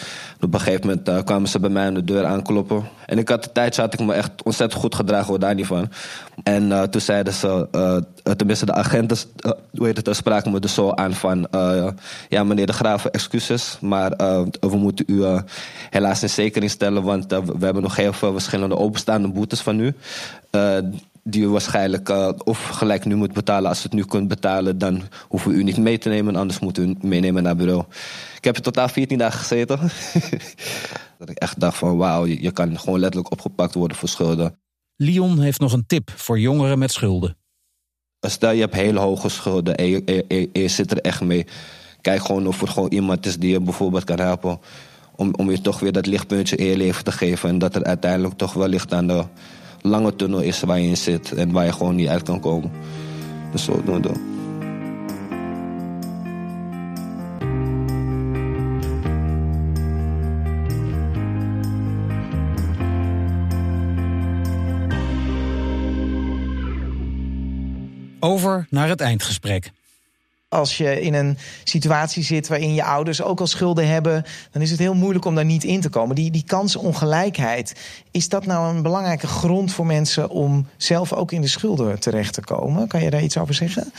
Op 0.41 0.53
een 0.53 0.59
gegeven 0.59 0.87
moment 0.87 1.25
kwamen 1.25 1.49
ze 1.49 1.59
bij 1.59 1.69
mij 1.69 1.85
aan 1.85 1.93
de 1.93 2.03
deur 2.03 2.25
aankloppen. 2.25 2.83
En 3.05 3.17
ik 3.17 3.29
had 3.29 3.43
de 3.43 3.51
tijd, 3.51 3.77
had 3.77 3.93
ik 3.93 3.99
me 3.99 4.13
echt 4.13 4.43
ontzettend 4.43 4.81
goed 4.81 4.95
gedragen, 4.95 5.27
hoor 5.27 5.39
daar 5.39 5.55
niet 5.55 5.65
van. 5.65 5.89
En 6.43 6.89
toen 6.89 7.01
zeiden 7.01 7.33
ze, 7.33 7.67
tenminste 8.37 8.65
de 8.65 8.73
agenten, 8.73 9.17
hoe 9.73 9.85
heet 9.85 9.97
het, 9.97 10.07
spraken 10.21 10.51
me 10.51 10.59
dus 10.59 10.73
zo 10.73 10.91
aan 10.91 11.13
van... 11.13 11.47
Uh, 11.55 11.87
ja, 12.29 12.43
meneer 12.43 12.65
de 12.65 12.73
Graaf, 12.73 13.05
excuses, 13.05 13.77
maar 13.81 14.21
uh, 14.21 14.41
we 14.59 14.77
moeten 14.77 15.05
u 15.07 15.13
uh, 15.13 15.41
helaas 15.89 16.21
in 16.21 16.29
zekering 16.29 16.71
stellen... 16.71 17.03
want 17.03 17.31
we 17.31 17.65
hebben 17.65 17.83
nog 17.83 17.95
heel 17.95 18.13
veel 18.13 18.31
verschillende 18.31 18.77
openstaande 18.77 19.27
boetes 19.27 19.61
van 19.61 19.79
u... 19.79 19.93
die 21.23 21.43
u 21.43 21.47
waarschijnlijk 21.47 22.09
of 22.43 22.67
gelijk 22.67 23.05
nu 23.05 23.15
moet 23.15 23.33
betalen. 23.33 23.69
Als 23.69 23.79
u 23.79 23.83
het 23.83 23.93
nu 23.93 24.03
kunt 24.03 24.27
betalen, 24.27 24.77
dan 24.77 25.01
hoeven 25.27 25.51
we 25.51 25.57
u 25.57 25.63
niet 25.63 25.77
mee 25.77 25.97
te 25.97 26.09
nemen... 26.09 26.35
anders 26.35 26.59
moet 26.59 26.77
u 26.77 26.95
meenemen 27.01 27.43
naar 27.43 27.55
bureau. 27.55 27.83
Ik 28.37 28.43
heb 28.43 28.55
in 28.55 28.61
totaal 28.61 28.87
14 28.87 29.17
dagen 29.17 29.39
gezeten. 29.39 29.79
dat 31.19 31.29
ik 31.29 31.37
echt 31.37 31.59
dacht 31.59 31.77
van 31.77 31.97
wauw, 31.97 32.25
je 32.25 32.51
kan 32.51 32.79
gewoon 32.79 32.99
letterlijk 32.99 33.31
opgepakt 33.31 33.73
worden 33.73 33.97
voor 33.97 34.09
schulden. 34.09 34.55
Leon 34.95 35.39
heeft 35.39 35.59
nog 35.59 35.73
een 35.73 35.85
tip 35.85 36.11
voor 36.15 36.39
jongeren 36.39 36.79
met 36.79 36.91
schulden. 36.91 37.35
Stel 38.29 38.51
je 38.51 38.61
hebt 38.61 38.75
hele 38.75 38.99
hoge 38.99 39.29
schulden 39.29 39.75
en 39.75 39.87
je, 40.51 40.67
zit 40.67 40.91
er 40.91 41.01
echt 41.01 41.21
mee. 41.21 41.45
Kijk 42.01 42.25
gewoon 42.25 42.47
of 42.47 42.61
er 42.61 42.67
gewoon 42.67 42.89
iemand 42.89 43.25
is 43.25 43.37
die 43.37 43.51
je 43.51 43.61
bijvoorbeeld 43.61 44.03
kan 44.03 44.19
helpen. 44.19 44.59
Om, 45.15 45.33
om 45.35 45.51
je 45.51 45.61
toch 45.61 45.79
weer 45.79 45.91
dat 45.91 46.05
lichtpuntje 46.05 46.55
in 46.55 46.65
je 46.65 46.77
leven 46.77 47.03
te 47.03 47.11
geven. 47.11 47.49
En 47.49 47.57
dat 47.57 47.75
er 47.75 47.83
uiteindelijk 47.83 48.37
toch 48.37 48.53
wel 48.53 48.67
licht 48.67 48.93
aan 48.93 49.07
de 49.07 49.23
lange 49.81 50.15
tunnel 50.15 50.39
is 50.39 50.61
waar 50.61 50.79
je 50.79 50.87
in 50.87 50.97
zit. 50.97 51.31
En 51.31 51.51
waar 51.51 51.65
je 51.65 51.73
gewoon 51.73 51.95
niet 51.95 52.07
uit 52.07 52.23
kan 52.23 52.39
komen. 52.39 52.71
Dus 53.51 53.63
zo 53.63 53.81
doen 53.83 54.01
we 54.01 54.40
Over 68.23 68.67
naar 68.69 68.89
het 68.89 69.01
eindgesprek. 69.01 69.71
Als 70.49 70.77
je 70.77 71.01
in 71.01 71.13
een 71.13 71.37
situatie 71.63 72.23
zit 72.23 72.47
waarin 72.47 72.73
je 72.73 72.83
ouders 72.83 73.21
ook 73.21 73.39
al 73.39 73.47
schulden 73.47 73.87
hebben, 73.87 74.23
dan 74.51 74.61
is 74.61 74.69
het 74.71 74.79
heel 74.79 74.93
moeilijk 74.93 75.25
om 75.25 75.35
daar 75.35 75.45
niet 75.45 75.63
in 75.63 75.81
te 75.81 75.89
komen. 75.89 76.15
Die, 76.15 76.31
die 76.31 76.43
kansongelijkheid, 76.45 77.75
is 78.11 78.29
dat 78.29 78.45
nou 78.45 78.75
een 78.75 78.81
belangrijke 78.81 79.27
grond 79.27 79.73
voor 79.73 79.85
mensen 79.85 80.29
om 80.29 80.67
zelf 80.77 81.13
ook 81.13 81.31
in 81.31 81.41
de 81.41 81.47
schulden 81.47 81.99
terecht 81.99 82.33
te 82.33 82.41
komen? 82.41 82.87
Kan 82.87 83.03
je 83.03 83.09
daar 83.09 83.23
iets 83.23 83.37
over 83.37 83.53
zeggen? 83.53 83.91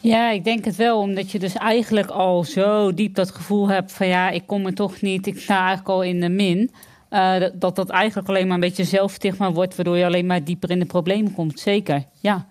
Ja, 0.00 0.30
ik 0.30 0.44
denk 0.44 0.64
het 0.64 0.76
wel, 0.76 0.98
omdat 1.00 1.30
je 1.30 1.38
dus 1.38 1.54
eigenlijk 1.54 2.10
al 2.10 2.44
zo 2.44 2.94
diep 2.94 3.14
dat 3.14 3.30
gevoel 3.30 3.68
hebt 3.68 3.92
van 3.92 4.06
ja, 4.06 4.30
ik 4.30 4.42
kom 4.46 4.66
er 4.66 4.74
toch 4.74 5.00
niet, 5.00 5.26
ik 5.26 5.40
sta 5.40 5.58
eigenlijk 5.58 5.88
al 5.88 6.02
in 6.02 6.20
de 6.20 6.28
min. 6.28 6.70
Uh, 7.10 7.34
dat 7.54 7.76
dat 7.76 7.90
eigenlijk 7.90 8.28
alleen 8.28 8.46
maar 8.46 8.54
een 8.54 8.60
beetje 8.60 8.84
zelfstigma 8.84 9.52
wordt, 9.52 9.76
waardoor 9.76 9.96
je 9.96 10.04
alleen 10.04 10.26
maar 10.26 10.44
dieper 10.44 10.70
in 10.70 10.78
de 10.78 10.84
problemen 10.84 11.32
komt. 11.32 11.60
Zeker, 11.60 12.04
ja. 12.20 12.46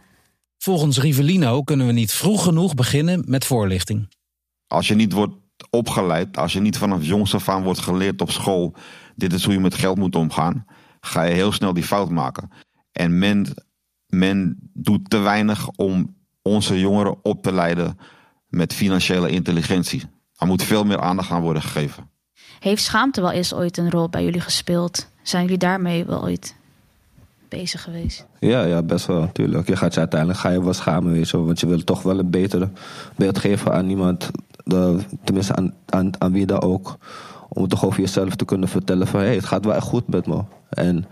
Volgens 0.57 0.99
Rivellino 0.99 1.63
kunnen 1.63 1.87
we 1.87 1.93
niet 1.93 2.11
vroeg 2.11 2.43
genoeg 2.43 2.73
beginnen 2.73 3.23
met 3.25 3.45
voorlichting. 3.45 4.07
Als 4.67 4.87
je 4.87 4.95
niet 4.95 5.13
wordt 5.13 5.35
opgeleid, 5.69 6.37
als 6.37 6.53
je 6.53 6.59
niet 6.59 6.77
vanaf 6.77 7.03
jongs 7.03 7.35
af 7.35 7.49
aan 7.49 7.63
wordt 7.63 7.79
geleerd 7.79 8.21
op 8.21 8.31
school, 8.31 8.75
dit 9.15 9.33
is 9.33 9.43
hoe 9.43 9.53
je 9.53 9.59
met 9.59 9.75
geld 9.75 9.97
moet 9.97 10.15
omgaan, 10.15 10.65
ga 10.99 11.23
je 11.23 11.33
heel 11.33 11.51
snel 11.51 11.73
die 11.73 11.83
fout 11.83 12.09
maken. 12.09 12.49
En 12.91 13.17
men, 13.17 13.53
men 14.07 14.69
doet 14.73 15.09
te 15.09 15.17
weinig 15.17 15.69
om 15.69 16.15
onze 16.41 16.79
jongeren 16.79 17.25
op 17.25 17.43
te 17.43 17.51
leiden 17.51 17.97
met 18.47 18.73
financiële 18.73 19.29
intelligentie. 19.29 20.03
Er 20.35 20.47
moet 20.47 20.63
veel 20.63 20.83
meer 20.83 20.99
aandacht 20.99 21.31
aan 21.31 21.41
worden 21.41 21.61
gegeven. 21.61 22.09
Heeft 22.59 22.83
schaamte 22.83 23.21
wel 23.21 23.31
eens 23.31 23.53
ooit 23.53 23.77
een 23.77 23.91
rol 23.91 24.09
bij 24.09 24.23
jullie 24.23 24.41
gespeeld? 24.41 25.11
Zijn 25.23 25.43
jullie 25.43 25.57
daarmee 25.57 26.05
wel 26.05 26.23
ooit 26.23 26.56
bezig 27.49 27.83
geweest? 27.83 28.25
Ja, 28.39 28.63
ja, 28.63 28.83
best 28.83 29.05
wel 29.05 29.19
natuurlijk. 29.19 29.67
Je 29.67 29.75
gaat 29.75 29.93
je 29.93 29.99
uiteindelijk 29.99 30.39
ga 30.39 30.49
je 30.49 30.63
wel 30.63 30.73
schamen, 30.73 31.11
weet 31.11 31.29
je, 31.29 31.37
want 31.37 31.59
je 31.59 31.67
wil 31.67 31.83
toch 31.83 32.01
wel 32.01 32.19
een 32.19 32.29
betere 32.29 32.69
beeld 33.15 33.37
geven 33.37 33.73
aan 33.73 33.89
iemand, 33.89 34.31
de, 34.63 34.99
tenminste 35.23 35.55
aan, 35.55 35.73
aan, 35.85 36.11
aan 36.17 36.31
wie 36.31 36.45
dan 36.45 36.61
ook, 36.61 36.97
om 37.49 37.67
toch 37.67 37.85
over 37.85 37.99
jezelf 37.99 38.35
te 38.35 38.45
kunnen 38.45 38.69
vertellen 38.69 39.07
van 39.07 39.19
hé, 39.19 39.25
hey, 39.25 39.35
het 39.35 39.45
gaat 39.45 39.65
wel 39.65 39.75
echt 39.75 39.87
goed 39.87 40.07
met 40.07 40.27
me. 40.27 40.43
En, 40.69 41.05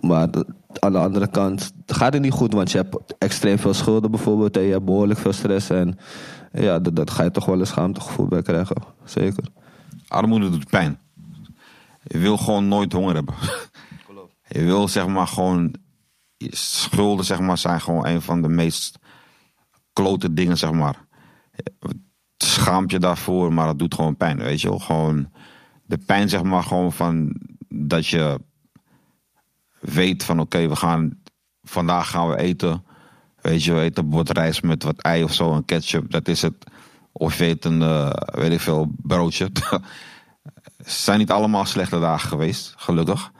maar 0.00 0.30
de, 0.30 0.46
aan 0.78 0.92
de 0.92 0.98
andere 0.98 1.26
kant 1.26 1.72
gaat 1.86 2.12
het 2.12 2.22
niet 2.22 2.32
goed, 2.32 2.52
want 2.52 2.70
je 2.70 2.76
hebt 2.76 2.96
extreem 3.18 3.58
veel 3.58 3.74
schulden 3.74 4.10
bijvoorbeeld 4.10 4.56
en 4.56 4.62
je 4.62 4.72
hebt 4.72 4.84
behoorlijk 4.84 5.20
veel 5.20 5.32
stress 5.32 5.70
en 5.70 5.98
ja, 6.52 6.78
dat, 6.78 6.96
dat 6.96 7.10
ga 7.10 7.22
je 7.22 7.30
toch 7.30 7.44
wel 7.44 7.60
een 7.60 7.66
schaamtegevoel 7.66 8.26
bij 8.26 8.42
krijgen, 8.42 8.76
zeker. 9.04 9.44
Armoede 10.08 10.50
doet 10.50 10.70
pijn. 10.70 10.98
Je 12.02 12.18
wil 12.18 12.36
gewoon 12.36 12.68
nooit 12.68 12.92
honger 12.92 13.14
hebben. 13.14 13.34
Je 14.52 14.64
wil 14.64 14.88
zeg 14.88 15.06
maar 15.06 15.26
gewoon. 15.26 15.74
Schulden 16.50 17.24
zeg 17.24 17.40
maar, 17.40 17.58
zijn 17.58 17.80
gewoon 17.80 18.06
een 18.06 18.22
van 18.22 18.42
de 18.42 18.48
meest 18.48 18.98
klote 19.92 20.32
dingen, 20.32 20.58
zeg 20.58 20.72
maar. 20.72 20.96
Schaamt 22.36 22.90
je 22.90 22.98
daarvoor, 22.98 23.52
maar 23.52 23.66
dat 23.66 23.78
doet 23.78 23.94
gewoon 23.94 24.16
pijn. 24.16 24.38
Weet 24.38 24.60
je 24.60 24.68
wel? 24.68 24.78
Gewoon 24.78 25.30
de 25.84 25.98
pijn, 25.98 26.28
zeg 26.28 26.42
maar, 26.42 26.62
gewoon 26.62 26.92
van 26.92 27.36
dat 27.68 28.06
je 28.06 28.40
weet 29.80 30.24
van 30.24 30.40
oké, 30.40 30.68
we 30.68 30.76
gaan 30.76 31.20
vandaag 31.62 32.10
gaan 32.10 32.28
we 32.28 32.36
eten. 32.36 32.84
Weet 33.40 33.64
je, 33.64 33.72
we 33.72 33.80
eten 33.80 34.08
bord 34.08 34.30
rijst 34.30 34.62
met 34.62 34.82
wat 34.82 35.00
ei 35.00 35.24
of 35.24 35.34
zo, 35.34 35.52
een 35.52 35.64
ketchup, 35.64 36.10
dat 36.10 36.28
is 36.28 36.42
het. 36.42 36.54
Of 37.12 37.38
je 37.38 37.56
een, 37.60 37.80
uh, 37.80 38.10
weet 38.14 38.52
ik 38.52 38.60
veel, 38.60 38.94
broodje. 38.96 39.50
Zijn 40.78 41.18
niet 41.18 41.30
allemaal 41.30 41.64
slechte 41.64 42.00
dagen 42.00 42.28
geweest, 42.28 42.74
gelukkig. 42.76 43.32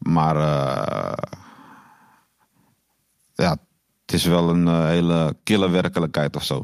Maar 0.00 0.36
uh, 0.36 1.12
ja, 3.34 3.50
het 4.02 4.12
is 4.12 4.24
wel 4.24 4.48
een 4.48 4.66
uh, 4.66 4.84
hele 4.84 5.36
kille 5.42 5.70
werkelijkheid 5.70 6.36
of 6.36 6.44
zo. 6.44 6.62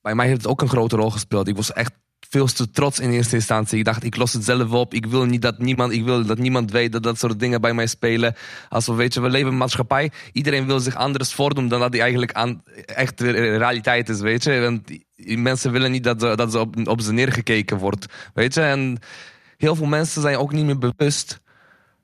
Bij 0.00 0.14
mij 0.14 0.26
heeft 0.26 0.42
het 0.42 0.50
ook 0.50 0.60
een 0.60 0.68
grote 0.68 0.96
rol 0.96 1.10
gespeeld. 1.10 1.48
Ik 1.48 1.56
was 1.56 1.72
echt 1.72 1.92
veel 2.28 2.46
te 2.46 2.70
trots 2.70 2.98
in 2.98 3.10
eerste 3.10 3.34
instantie. 3.34 3.78
Ik 3.78 3.84
dacht, 3.84 4.04
ik 4.04 4.16
los 4.16 4.32
het 4.32 4.44
zelf 4.44 4.70
op. 4.70 4.94
Ik 4.94 5.06
wil 5.06 5.24
niet 5.24 5.42
dat 5.42 5.58
niemand, 5.58 5.92
ik 5.92 6.04
wil 6.04 6.26
dat 6.26 6.38
niemand 6.38 6.70
weet 6.70 6.92
dat 6.92 7.02
dat 7.02 7.18
soort 7.18 7.40
dingen 7.40 7.60
bij 7.60 7.74
mij 7.74 7.86
spelen. 7.86 8.34
Als 8.68 8.86
we, 8.86 8.94
weet 8.94 9.14
je, 9.14 9.20
we 9.20 9.28
leven 9.28 9.46
in 9.46 9.52
een 9.52 9.58
maatschappij. 9.58 10.10
Iedereen 10.32 10.66
wil 10.66 10.80
zich 10.80 10.94
anders 10.94 11.34
voordoen 11.34 11.68
dan 11.68 11.80
dat 11.80 11.92
die 11.92 12.00
eigenlijk 12.00 12.32
aan, 12.32 12.62
echt 12.84 13.20
realiteit 13.20 14.08
is, 14.08 14.20
weet 14.20 14.44
je. 14.44 14.60
Want 14.60 14.90
mensen 15.38 15.72
willen 15.72 15.90
niet 15.90 16.04
dat, 16.04 16.20
dat 16.20 16.52
ze 16.52 16.58
op, 16.58 16.88
op 16.88 17.00
ze 17.00 17.12
neergekeken 17.12 17.78
wordt, 17.78 18.06
weet 18.34 18.54
je. 18.54 18.60
En 18.60 18.98
heel 19.56 19.74
veel 19.74 19.86
mensen 19.86 20.22
zijn 20.22 20.36
ook 20.36 20.52
niet 20.52 20.64
meer 20.64 20.78
bewust 20.78 21.40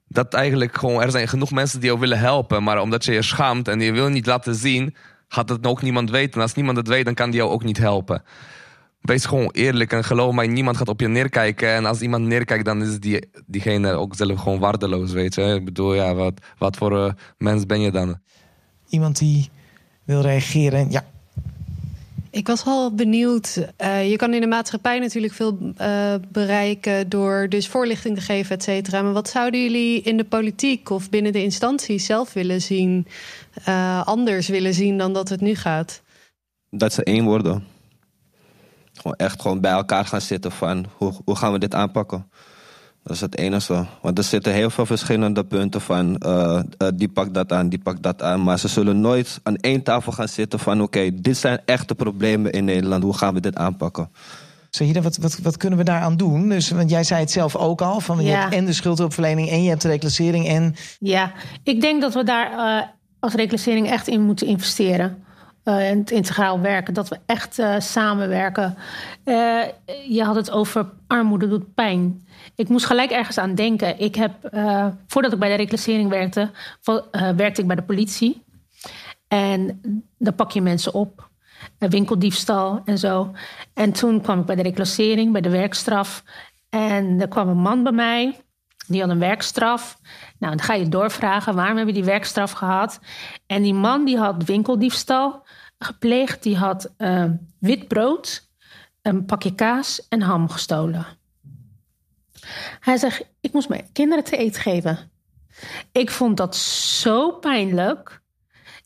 dat 0.09 0.35
eigenlijk 0.35 0.79
gewoon, 0.79 1.03
er 1.03 1.11
zijn 1.11 1.29
genoeg 1.29 1.51
mensen 1.51 1.81
die 1.81 1.89
jou 1.89 2.01
willen 2.01 2.19
helpen, 2.19 2.63
maar 2.63 2.81
omdat 2.81 3.05
je 3.05 3.13
je 3.13 3.23
schaamt 3.23 3.69
en 3.69 3.81
je 3.81 3.93
wil 3.93 4.09
niet 4.09 4.27
laten 4.27 4.55
zien, 4.55 4.95
gaat 5.29 5.49
het 5.49 5.67
ook 5.67 5.83
niemand 5.83 6.11
weten. 6.11 6.35
En 6.35 6.41
als 6.41 6.55
niemand 6.55 6.77
het 6.77 6.89
weet, 6.89 7.05
dan 7.05 7.15
kan 7.15 7.31
die 7.31 7.39
jou 7.41 7.51
ook 7.51 7.65
niet 7.65 7.79
helpen. 7.79 8.23
Wees 9.01 9.25
gewoon 9.25 9.51
eerlijk 9.51 9.93
en 9.93 10.05
geloof 10.05 10.35
mij, 10.35 10.47
niemand 10.47 10.77
gaat 10.77 10.89
op 10.89 11.01
je 11.01 11.09
neerkijken. 11.09 11.69
En 11.69 11.85
als 11.85 12.01
iemand 12.01 12.25
neerkijkt, 12.27 12.65
dan 12.65 12.83
is 12.83 13.01
die, 13.01 13.29
diegene 13.47 13.93
ook 13.93 14.15
zelf 14.15 14.41
gewoon 14.41 14.59
waardeloos, 14.59 15.13
weet 15.13 15.35
je. 15.35 15.43
Ik 15.43 15.65
bedoel, 15.65 15.95
ja, 15.95 16.15
wat, 16.15 16.33
wat 16.59 16.77
voor 16.77 16.93
uh, 16.93 17.11
mens 17.39 17.67
ben 17.67 17.81
je 17.81 17.91
dan? 17.91 18.19
Iemand 18.89 19.19
die 19.19 19.51
wil 20.05 20.21
reageren, 20.21 20.91
ja. 20.91 21.05
Ik 22.35 22.47
was 22.47 22.65
wel 22.65 22.95
benieuwd. 22.95 23.67
Uh, 23.79 24.11
je 24.11 24.17
kan 24.17 24.35
in 24.35 24.41
de 24.41 24.47
maatschappij 24.47 24.99
natuurlijk 24.99 25.33
veel 25.33 25.59
uh, 25.81 26.15
bereiken 26.29 27.09
door 27.09 27.49
dus 27.49 27.69
voorlichting 27.69 28.17
te 28.17 28.23
geven, 28.23 28.57
et 28.57 28.63
cetera. 28.63 29.03
Maar 29.03 29.13
wat 29.13 29.29
zouden 29.29 29.63
jullie 29.63 30.03
in 30.03 30.17
de 30.17 30.25
politiek 30.25 30.91
of 30.91 31.11
binnen 31.11 31.33
de 31.33 31.43
instanties 31.43 32.07
zelf 32.07 32.33
willen 32.33 32.63
zien, 32.63 33.07
uh, 33.69 34.07
anders 34.07 34.49
willen 34.49 34.75
zien 34.75 34.99
dan 34.99 35.13
dat 35.13 35.29
het 35.29 35.41
nu 35.41 35.55
gaat? 35.55 36.03
Dat 36.71 36.93
ze 36.93 37.05
één 37.05 37.25
worden. 37.25 37.65
Gewoon 38.93 39.17
echt 39.17 39.43
gewoon 39.43 39.61
bij 39.61 39.73
elkaar 39.73 40.05
gaan 40.05 40.21
zitten 40.21 40.53
van 40.53 40.87
hoe, 40.97 41.13
hoe 41.25 41.37
gaan 41.37 41.53
we 41.53 41.59
dit 41.59 41.75
aanpakken. 41.75 42.31
Dat 43.05 43.15
is 43.15 43.21
het 43.21 43.39
enige. 43.39 43.87
Want 44.03 44.19
er 44.19 44.25
zitten 44.25 44.53
heel 44.53 44.71
veel 44.71 44.87
verschillende 44.87 45.45
punten 45.45 45.81
van 45.81 46.17
eh, 46.19 46.59
eh, 46.79 46.89
die 46.95 47.09
pakt 47.09 47.35
dat 47.35 47.53
aan, 47.53 47.69
die 47.69 47.79
pakt 47.79 48.03
dat 48.03 48.23
aan. 48.23 48.43
Maar 48.43 48.59
ze 48.59 48.69
zullen 48.69 49.01
nooit 49.01 49.41
aan 49.43 49.57
één 49.57 49.83
tafel 49.83 50.13
gaan 50.13 50.29
zitten 50.29 50.59
van 50.59 50.83
oké, 50.83 51.11
dit 51.15 51.37
zijn 51.37 51.61
echte 51.65 51.95
problemen 51.95 52.53
in 52.53 52.65
Nederland. 52.65 53.03
Hoe 53.03 53.17
gaan 53.17 53.35
we 53.35 53.41
dit 53.41 53.57
aanpakken? 53.57 54.11
Zahida, 54.71 55.01
wat, 55.01 55.17
wat, 55.17 55.39
wat 55.43 55.57
kunnen 55.57 55.79
we 55.79 55.85
daaraan 55.85 56.17
doen? 56.17 56.49
Dus, 56.49 56.71
want 56.71 56.91
jij 56.91 57.05
zei 57.05 57.21
het 57.21 57.31
zelf 57.31 57.57
ook 57.57 57.81
al, 57.83 58.01
van 58.01 58.17
je 58.17 58.23
Ja. 58.31 58.41
hebt 58.41 58.55
en 58.55 58.65
de 58.65 58.73
schuldhulpverlening 58.73 59.49
en 59.51 59.63
je 59.63 59.69
hebt 59.69 59.83
de 59.83 59.89
reclassering 59.89 60.49
en 60.49 60.75
Ja, 60.99 61.33
ik 61.63 61.81
denk 61.81 62.01
dat 62.01 62.15
we 62.15 62.25
daar 62.25 62.51
eh, 62.53 62.87
als 63.19 63.35
reclassering 63.35 63.91
echt 63.91 64.09
in 64.09 64.23
moeten 64.23 64.47
investeren. 64.47 65.25
Eh, 65.65 65.91
en 65.91 65.99
het 65.99 66.11
integraal 66.11 66.61
werken, 66.61 66.95
dat 66.95 67.09
we 67.09 67.19
echt 67.27 67.59
eh, 67.59 67.75
samenwerken. 67.79 68.77
Eh, 69.25 69.61
je 70.09 70.25
had 70.25 70.35
het 70.35 70.51
over 70.51 70.91
armoede 71.07 71.49
doet 71.49 71.75
pijn. 71.75 72.27
Ik 72.57 72.69
moest 72.69 72.87
gelijk 72.87 73.11
ergens 73.11 73.39
aan 73.39 73.55
denken. 73.55 73.99
Ik 73.99 74.15
heb, 74.15 74.45
eh, 74.45 74.87
voordat 75.07 75.33
ik 75.33 75.39
bij 75.39 75.49
de 75.49 75.55
reclassering 75.55 76.11
werkte, 76.11 76.51
eh, 77.11 77.31
werkte 77.31 77.61
ik 77.61 77.67
bij 77.67 77.77
de 77.77 77.83
politie. 77.83 78.43
En 79.29 79.81
dan 80.19 80.35
pak 80.35 80.51
je 80.51 80.61
mensen 80.61 80.95
op. 80.95 81.29
Eh, 81.79 81.89
winkeldiefstal 81.89 82.83
en 82.85 82.99
zo. 82.99 83.33
En 83.75 83.93
toen 83.93 84.21
kwam 84.21 84.41
ik 84.41 84.47
bij 84.47 84.57
de 84.57 84.63
reclassering, 84.63 85.33
bij 85.33 85.41
de 85.41 85.51
werkstraf. 85.51 86.23
En 86.71 87.21
er 87.21 87.29
kwam 87.29 87.49
een 87.49 87.57
man 87.59 87.83
bij 87.83 87.93
mij. 87.93 88.41
Die 88.87 89.01
had 89.01 89.11
een 89.11 89.19
werkstraf. 89.19 89.99
Nou, 90.39 90.57
dan 90.57 90.65
ga 90.65 90.75
je 90.75 90.89
doorvragen, 90.89 91.55
waarom 91.55 91.77
heb 91.77 91.87
je 91.87 91.93
die 91.93 92.05
werkstraf 92.05 92.53
gehad? 92.53 93.01
En 93.47 93.63
die 93.63 93.75
man 93.75 94.05
die 94.05 94.19
had 94.19 94.45
winkeldiefstal 94.45 95.44
gepleegd. 95.85 96.43
Die 96.43 96.57
had 96.57 96.93
eh, 96.97 97.25
wit 97.59 97.89
brood, 97.89 98.49
een 99.03 99.25
pakje 99.25 99.55
kaas 99.55 100.09
en 100.09 100.23
ham 100.23 100.49
gestolen. 100.49 101.07
Hij 102.81 102.97
zegt, 102.97 103.25
ik 103.41 103.53
moest 103.53 103.69
mijn 103.69 103.89
kinderen 103.93 104.25
te 104.25 104.37
eten 104.37 104.63
geven. 104.63 105.11
Ik 105.93 106.11
vond 106.11 106.37
dat 106.37 106.57
zo 106.57 107.31
pijnlijk. 107.31 108.23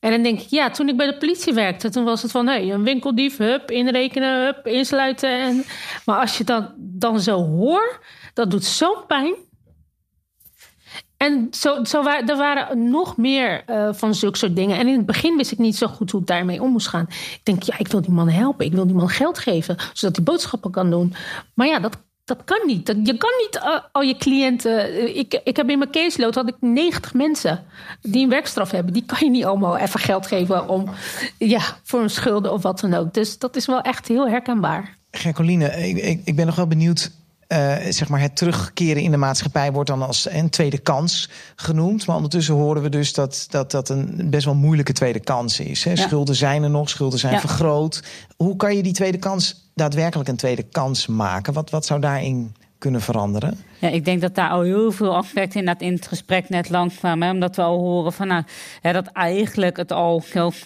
En 0.00 0.11
dan 0.11 0.22
denk 0.22 0.40
ik, 0.40 0.48
ja, 0.48 0.70
toen 0.70 0.88
ik 0.88 0.96
bij 0.96 1.06
de 1.06 1.16
politie 1.16 1.52
werkte, 1.52 1.90
toen 1.90 2.04
was 2.04 2.22
het 2.22 2.30
van, 2.30 2.46
hé, 2.46 2.58
een 2.58 2.82
winkeldief, 2.82 3.37
hup, 3.37 3.70
inrekenen, 3.70 4.44
hup, 4.44 4.66
insluiten. 4.66 5.40
En, 5.40 5.64
maar 6.04 6.20
als 6.20 6.38
je 6.38 6.44
dat 6.44 6.72
dan 6.76 7.20
zo 7.20 7.44
hoort, 7.46 7.98
dat 8.34 8.50
doet 8.50 8.64
zo'n 8.64 9.06
pijn. 9.06 9.34
En 11.18 11.48
zo, 11.50 11.85
zo 11.85 12.02
wa- 12.02 12.26
er 12.26 12.37
waren 12.37 12.90
nog 12.90 13.16
meer 13.16 13.62
eh, 13.66 13.88
van 13.92 14.14
zulke 14.14 14.38
soort 14.38 14.57
dingen. 14.57 14.78
En 14.78 14.88
in 14.88 14.96
het 14.96 15.07
begin 15.07 15.37
wist 15.37 15.52
ik 15.52 15.59
niet 15.59 15.76
zo 15.76 15.87
goed 15.87 16.11
hoe 16.11 16.20
ik 16.20 16.26
daarmee 16.26 16.62
om 16.62 16.70
moest 16.70 16.88
gaan. 16.88 17.07
Ik 17.11 17.40
denk, 17.42 17.62
ja, 17.62 17.78
ik 17.78 17.88
wil 17.88 18.00
die 18.00 18.11
man 18.11 18.28
helpen. 18.28 18.66
Ik 18.66 18.72
wil 18.72 18.87
die 18.87 18.94
man 18.96 19.09
geld 19.09 19.38
geven, 19.38 19.76
zodat 19.92 20.16
hij 20.16 20.24
boodschappen 20.24 20.70
kan 20.70 20.90
doen. 20.90 21.14
Maar 21.54 21.66
ja, 21.66 21.78
dat, 21.78 21.96
dat 22.24 22.44
kan 22.44 22.61
niet. 22.66 22.87
Dat, 22.87 22.96
je 23.02 23.16
kan 23.16 23.31
niet 23.46 23.57
eh, 23.62 23.78
al 23.92 24.02
je 24.02 24.16
cliënten... 24.16 24.78
eh, 24.92 25.16
ik, 25.16 25.40
ik 25.44 25.57
heb 25.57 25.70
in 25.70 25.78
mijn 25.78 25.90
caseload 25.90 26.35
had 26.35 26.48
ik 26.48 26.57
90 26.61 27.14
mensen 27.14 27.64
die 28.00 28.22
een 28.22 28.28
werkstraf 28.31 28.70
hebben. 28.70 28.92
Die 28.92 29.04
kan 29.07 29.18
je 29.20 29.31
niet 29.31 29.44
allemaal 29.44 29.76
even 29.76 30.00
geld 30.00 30.26
geven 30.26 30.68
om, 30.68 30.88
ja, 31.38 31.61
voor 31.85 32.00
een 32.02 32.11
schulden 32.11 32.52
of 32.52 32.62
wat 32.62 32.81
dan 32.81 32.94
ook. 32.94 33.14
Dus 33.14 33.38
dat 33.38 33.57
is 33.57 33.66
wel 33.66 33.81
echt 33.81 34.09
heel 34.09 34.28
herkenbaar. 34.28 34.96
Gercoline, 35.11 35.88
ik, 35.88 36.20
ik 36.24 36.37
ben 36.37 36.46
nog 36.46 36.54
wel 36.57 36.66
benieuwd. 36.66 37.11
Eh, 37.48 37.76
zeg 37.88 38.08
maar 38.08 38.20
het 38.20 38.37
terugkeren 38.37 39.02
in 39.02 39.11
de 39.11 39.16
maatschappij 39.16 39.72
wordt 39.72 39.88
dan 39.88 40.02
als 40.02 40.30
een 40.30 40.50
tweede 40.50 40.78
kans 40.78 41.30
genoemd. 41.56 42.06
Maar 42.06 42.16
ondertussen 42.16 42.54
horen 42.54 42.82
we 42.82 42.88
dus 42.88 43.12
dat 43.12 43.46
dat, 43.50 43.70
dat 43.70 43.88
een 43.88 44.30
best 44.30 44.44
wel 44.44 44.54
moeilijke 44.54 44.92
tweede 44.92 45.20
kans 45.20 45.61
is. 45.61 45.84
Hè? 45.84 45.96
Schulden 45.96 46.34
zijn 46.34 46.62
er 46.62 46.70
nog, 46.70 46.88
schulden 46.88 47.18
zijn 47.18 47.40
vergroot. 47.40 48.02
Hoe 48.37 48.56
kan 48.56 48.76
je 48.76 48.82
die 48.82 48.92
tweede 48.92 49.18
kans 49.18 49.70
daadwerkelijk 49.74 50.28
een 50.28 50.37
tweede 50.37 50.62
kans 50.62 51.06
maken? 51.06 51.52
Wat, 51.52 51.70
wat 51.70 51.87
zou 51.87 52.00
daarin 52.00 52.54
kunnen 52.78 53.00
veranderen? 53.00 53.58
Ja, 53.78 53.88
ik 53.88 54.04
denk 54.04 54.20
dat 54.20 54.34
daar 54.34 54.50
al 54.50 54.60
heel 54.60 54.92
veel 54.92 55.16
aspecten 55.16 55.60
inderdaad 55.60 55.82
in 55.82 55.92
het 55.92 56.06
gesprek 56.06 56.48
net 56.48 56.70
langskwamen. 56.70 57.26
Hè, 57.26 57.32
omdat 57.32 57.56
we 57.56 57.62
al 57.62 57.78
horen 57.78 58.12
van, 58.12 58.26
nou, 58.26 58.42
hè, 58.80 58.92
dat 58.92 59.06
eigenlijk 59.06 59.76
het 59.76 59.92
al 59.92 60.22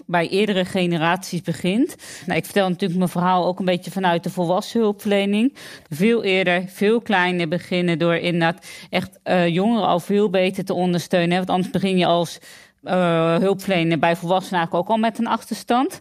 bij 0.07 0.29
eerdere 0.29 0.65
generaties 0.65 1.43
begint. 1.43 1.97
Nou, 2.27 2.39
ik 2.39 2.45
vertel 2.45 2.69
natuurlijk 2.69 2.99
mijn 2.99 3.11
verhaal 3.11 3.47
ook 3.47 3.59
een 3.59 3.65
beetje 3.65 3.91
vanuit 3.91 4.23
de 4.23 4.31
volwassen 4.31 4.81
hulpverlening. 4.81 5.57
Veel 5.89 6.23
eerder, 6.23 6.65
veel 6.67 7.01
kleiner 7.01 7.49
beginnen 7.49 7.99
door 7.99 8.15
inderdaad 8.15 8.67
echt 8.91 9.19
eh, 9.23 9.49
jongeren 9.49 9.87
al 9.87 10.01
veel 10.01 10.31
beter 10.31 10.65
te 10.65 10.75
ondersteunen. 10.75 11.31
Hè, 11.31 11.37
want 11.37 11.51
anders 11.51 11.71
begin 11.71 11.99
je 11.99 12.07
als 12.07 12.39
eh, 12.83 13.37
hulpverlener 13.37 13.99
bij 13.99 14.17
volwassenen 14.17 14.73
ook 14.73 14.89
al 14.89 14.97
met 14.97 15.19
een 15.19 15.27
achterstand. 15.27 16.01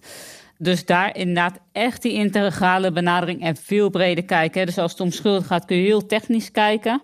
Dus 0.62 0.86
daar 0.86 1.16
inderdaad 1.16 1.60
echt 1.72 2.02
die 2.02 2.14
integrale 2.14 2.92
benadering 2.92 3.42
en 3.42 3.56
veel 3.56 3.90
breder 3.90 4.24
kijken. 4.24 4.60
hè. 4.60 4.66
Dus 4.66 4.78
als 4.78 4.92
het 4.92 5.02
om 5.02 5.12
schuld 5.12 5.46
gaat, 5.46 5.66
kun 5.66 5.78
je 5.78 5.84
heel 5.84 6.06
technisch 6.06 6.52
kijken. 6.52 7.02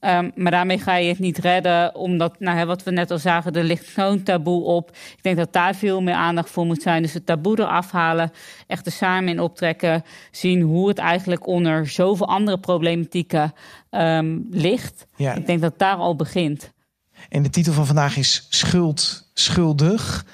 Ehm, 0.00 0.30
maar 0.34 0.50
daarmee 0.50 0.78
ga 0.78 0.96
je 0.96 1.08
het 1.08 1.18
niet 1.18 1.38
redden, 1.38 1.94
omdat, 1.94 2.40
nou, 2.40 2.58
hè, 2.58 2.66
wat 2.66 2.82
we 2.82 2.90
net 2.90 3.10
al 3.10 3.18
zagen, 3.18 3.52
er 3.52 3.64
ligt 3.64 3.86
zo'n 3.86 4.22
taboe 4.22 4.62
op. 4.64 4.90
Ik 4.90 5.22
denk 5.22 5.36
dat 5.36 5.52
daar 5.52 5.74
veel 5.74 6.02
meer 6.02 6.14
aandacht 6.14 6.50
voor 6.50 6.66
moet 6.66 6.82
zijn. 6.82 7.02
Dus 7.02 7.12
het 7.12 7.26
taboe 7.26 7.58
eraf 7.58 7.90
halen, 7.90 8.32
echt 8.66 8.86
er 8.86 8.92
samen 8.92 9.28
in 9.28 9.40
optrekken. 9.40 10.02
Zien 10.30 10.60
hoe 10.60 10.88
het 10.88 10.98
eigenlijk 10.98 11.46
onder 11.46 11.88
zoveel 11.88 12.28
andere 12.28 12.58
problematieken 12.58 13.52
ehm, 13.90 14.38
ligt. 14.50 15.06
Ja. 15.16 15.34
Ik 15.34 15.46
denk 15.46 15.60
dat 15.60 15.78
daar 15.78 15.96
al 15.96 16.16
begint. 16.16 16.72
En 17.28 17.42
de 17.42 17.50
titel 17.50 17.72
van 17.72 17.86
vandaag 17.86 18.16
is 18.16 18.46
Schuld, 18.48 19.30
schuldig. 19.34 20.24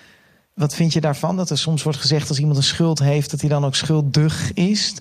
Wat 0.57 0.75
vind 0.75 0.93
je 0.93 1.01
daarvan? 1.01 1.37
Dat 1.37 1.51
er 1.51 1.59
soms 1.59 1.83
wordt 1.83 1.99
gezegd 1.99 2.29
als 2.29 2.39
iemand 2.39 2.57
een 2.57 2.63
schuld 2.63 2.99
heeft, 2.99 3.31
dat 3.31 3.41
hij 3.41 3.49
dan 3.49 3.65
ook 3.65 3.75
schuldig 3.75 4.53
is. 4.53 4.95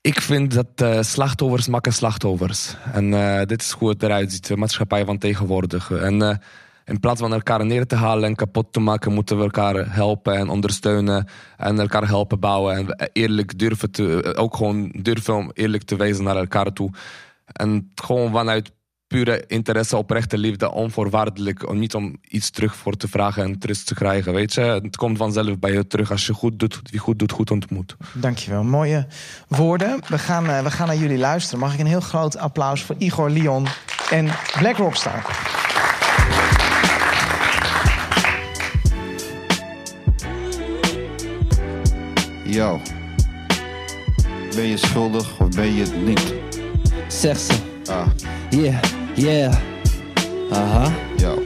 Ik 0.00 0.20
vind 0.20 0.54
dat 0.54 0.66
eh, 0.74 1.02
slachtoffers 1.02 1.68
maken 1.68 1.92
slachtoffers. 1.92 2.76
En 2.92 3.14
eh, 3.14 3.46
dit 3.46 3.62
is 3.62 3.70
hoe 3.70 3.88
het 3.88 4.02
eruit 4.02 4.32
ziet, 4.32 4.46
de 4.46 4.56
maatschappij 4.56 5.04
van 5.04 5.18
tegenwoordig. 5.18 5.90
En 5.90 6.22
eh, 6.22 6.36
in 6.84 7.00
plaats 7.00 7.20
van 7.20 7.32
elkaar 7.32 7.66
neer 7.66 7.86
te 7.86 7.94
halen 7.94 8.24
en 8.24 8.34
kapot 8.34 8.72
te 8.72 8.80
maken, 8.80 9.12
moeten 9.12 9.36
we 9.36 9.42
elkaar 9.42 9.94
helpen 9.94 10.34
en 10.34 10.48
ondersteunen. 10.48 11.28
En 11.56 11.80
elkaar 11.80 12.06
helpen 12.06 12.40
bouwen. 12.40 12.76
En 12.76 13.10
eerlijk 13.12 13.58
durven 13.58 13.90
te, 13.90 14.34
ook 14.36 14.56
gewoon 14.56 14.88
durven 14.88 15.50
eerlijk 15.52 15.82
te 15.82 15.96
wezen 15.96 16.24
naar 16.24 16.36
elkaar 16.36 16.72
toe. 16.72 16.90
En 17.44 17.92
gewoon 17.94 18.32
vanuit 18.32 18.72
pure 19.08 19.44
interesse, 19.46 19.96
oprechte 19.96 20.38
liefde, 20.38 20.70
onvoorwaardelijk. 20.70 21.68
Om 21.68 21.78
niet 21.78 21.94
om 21.94 22.16
iets 22.28 22.50
terug 22.50 22.76
voor 22.76 22.96
te 22.96 23.08
vragen 23.08 23.42
en 23.42 23.58
terug 23.58 23.82
te 23.82 23.94
krijgen. 23.94 24.32
Weet 24.32 24.54
je, 24.54 24.60
het 24.60 24.96
komt 24.96 25.18
vanzelf 25.18 25.58
bij 25.58 25.72
je 25.72 25.86
terug. 25.86 26.10
Als 26.10 26.26
je 26.26 26.32
goed 26.32 26.58
doet, 26.58 26.80
wie 26.90 27.00
goed 27.00 27.18
doet, 27.18 27.32
goed 27.32 27.50
ontmoet. 27.50 27.96
Dankjewel, 28.12 28.62
mooie 28.62 29.06
woorden. 29.48 30.00
We 30.08 30.18
gaan, 30.18 30.50
eh, 30.50 30.62
we 30.62 30.70
gaan 30.70 30.86
naar 30.86 30.96
jullie 30.96 31.18
luisteren. 31.18 31.58
Mag 31.58 31.74
ik 31.74 31.80
een 31.80 31.86
heel 31.86 32.00
groot 32.00 32.36
applaus 32.36 32.82
voor 32.82 32.94
Igor 32.98 33.30
Leon 33.30 33.66
en 34.10 34.28
Black 34.58 34.76
Rockstar. 34.76 35.46
Yo. 42.44 42.80
Ben 44.54 44.66
je 44.66 44.76
schuldig 44.76 45.40
of 45.40 45.48
ben 45.48 45.74
je 45.74 45.82
het 45.82 46.04
niet? 46.04 46.34
Zeg 47.08 47.38
ze. 47.38 47.54
Ah, 47.90 48.06
Yeah, 48.50 48.80
yeah. 49.18 49.50
Aha. 50.52 50.92
yo. 51.20 51.42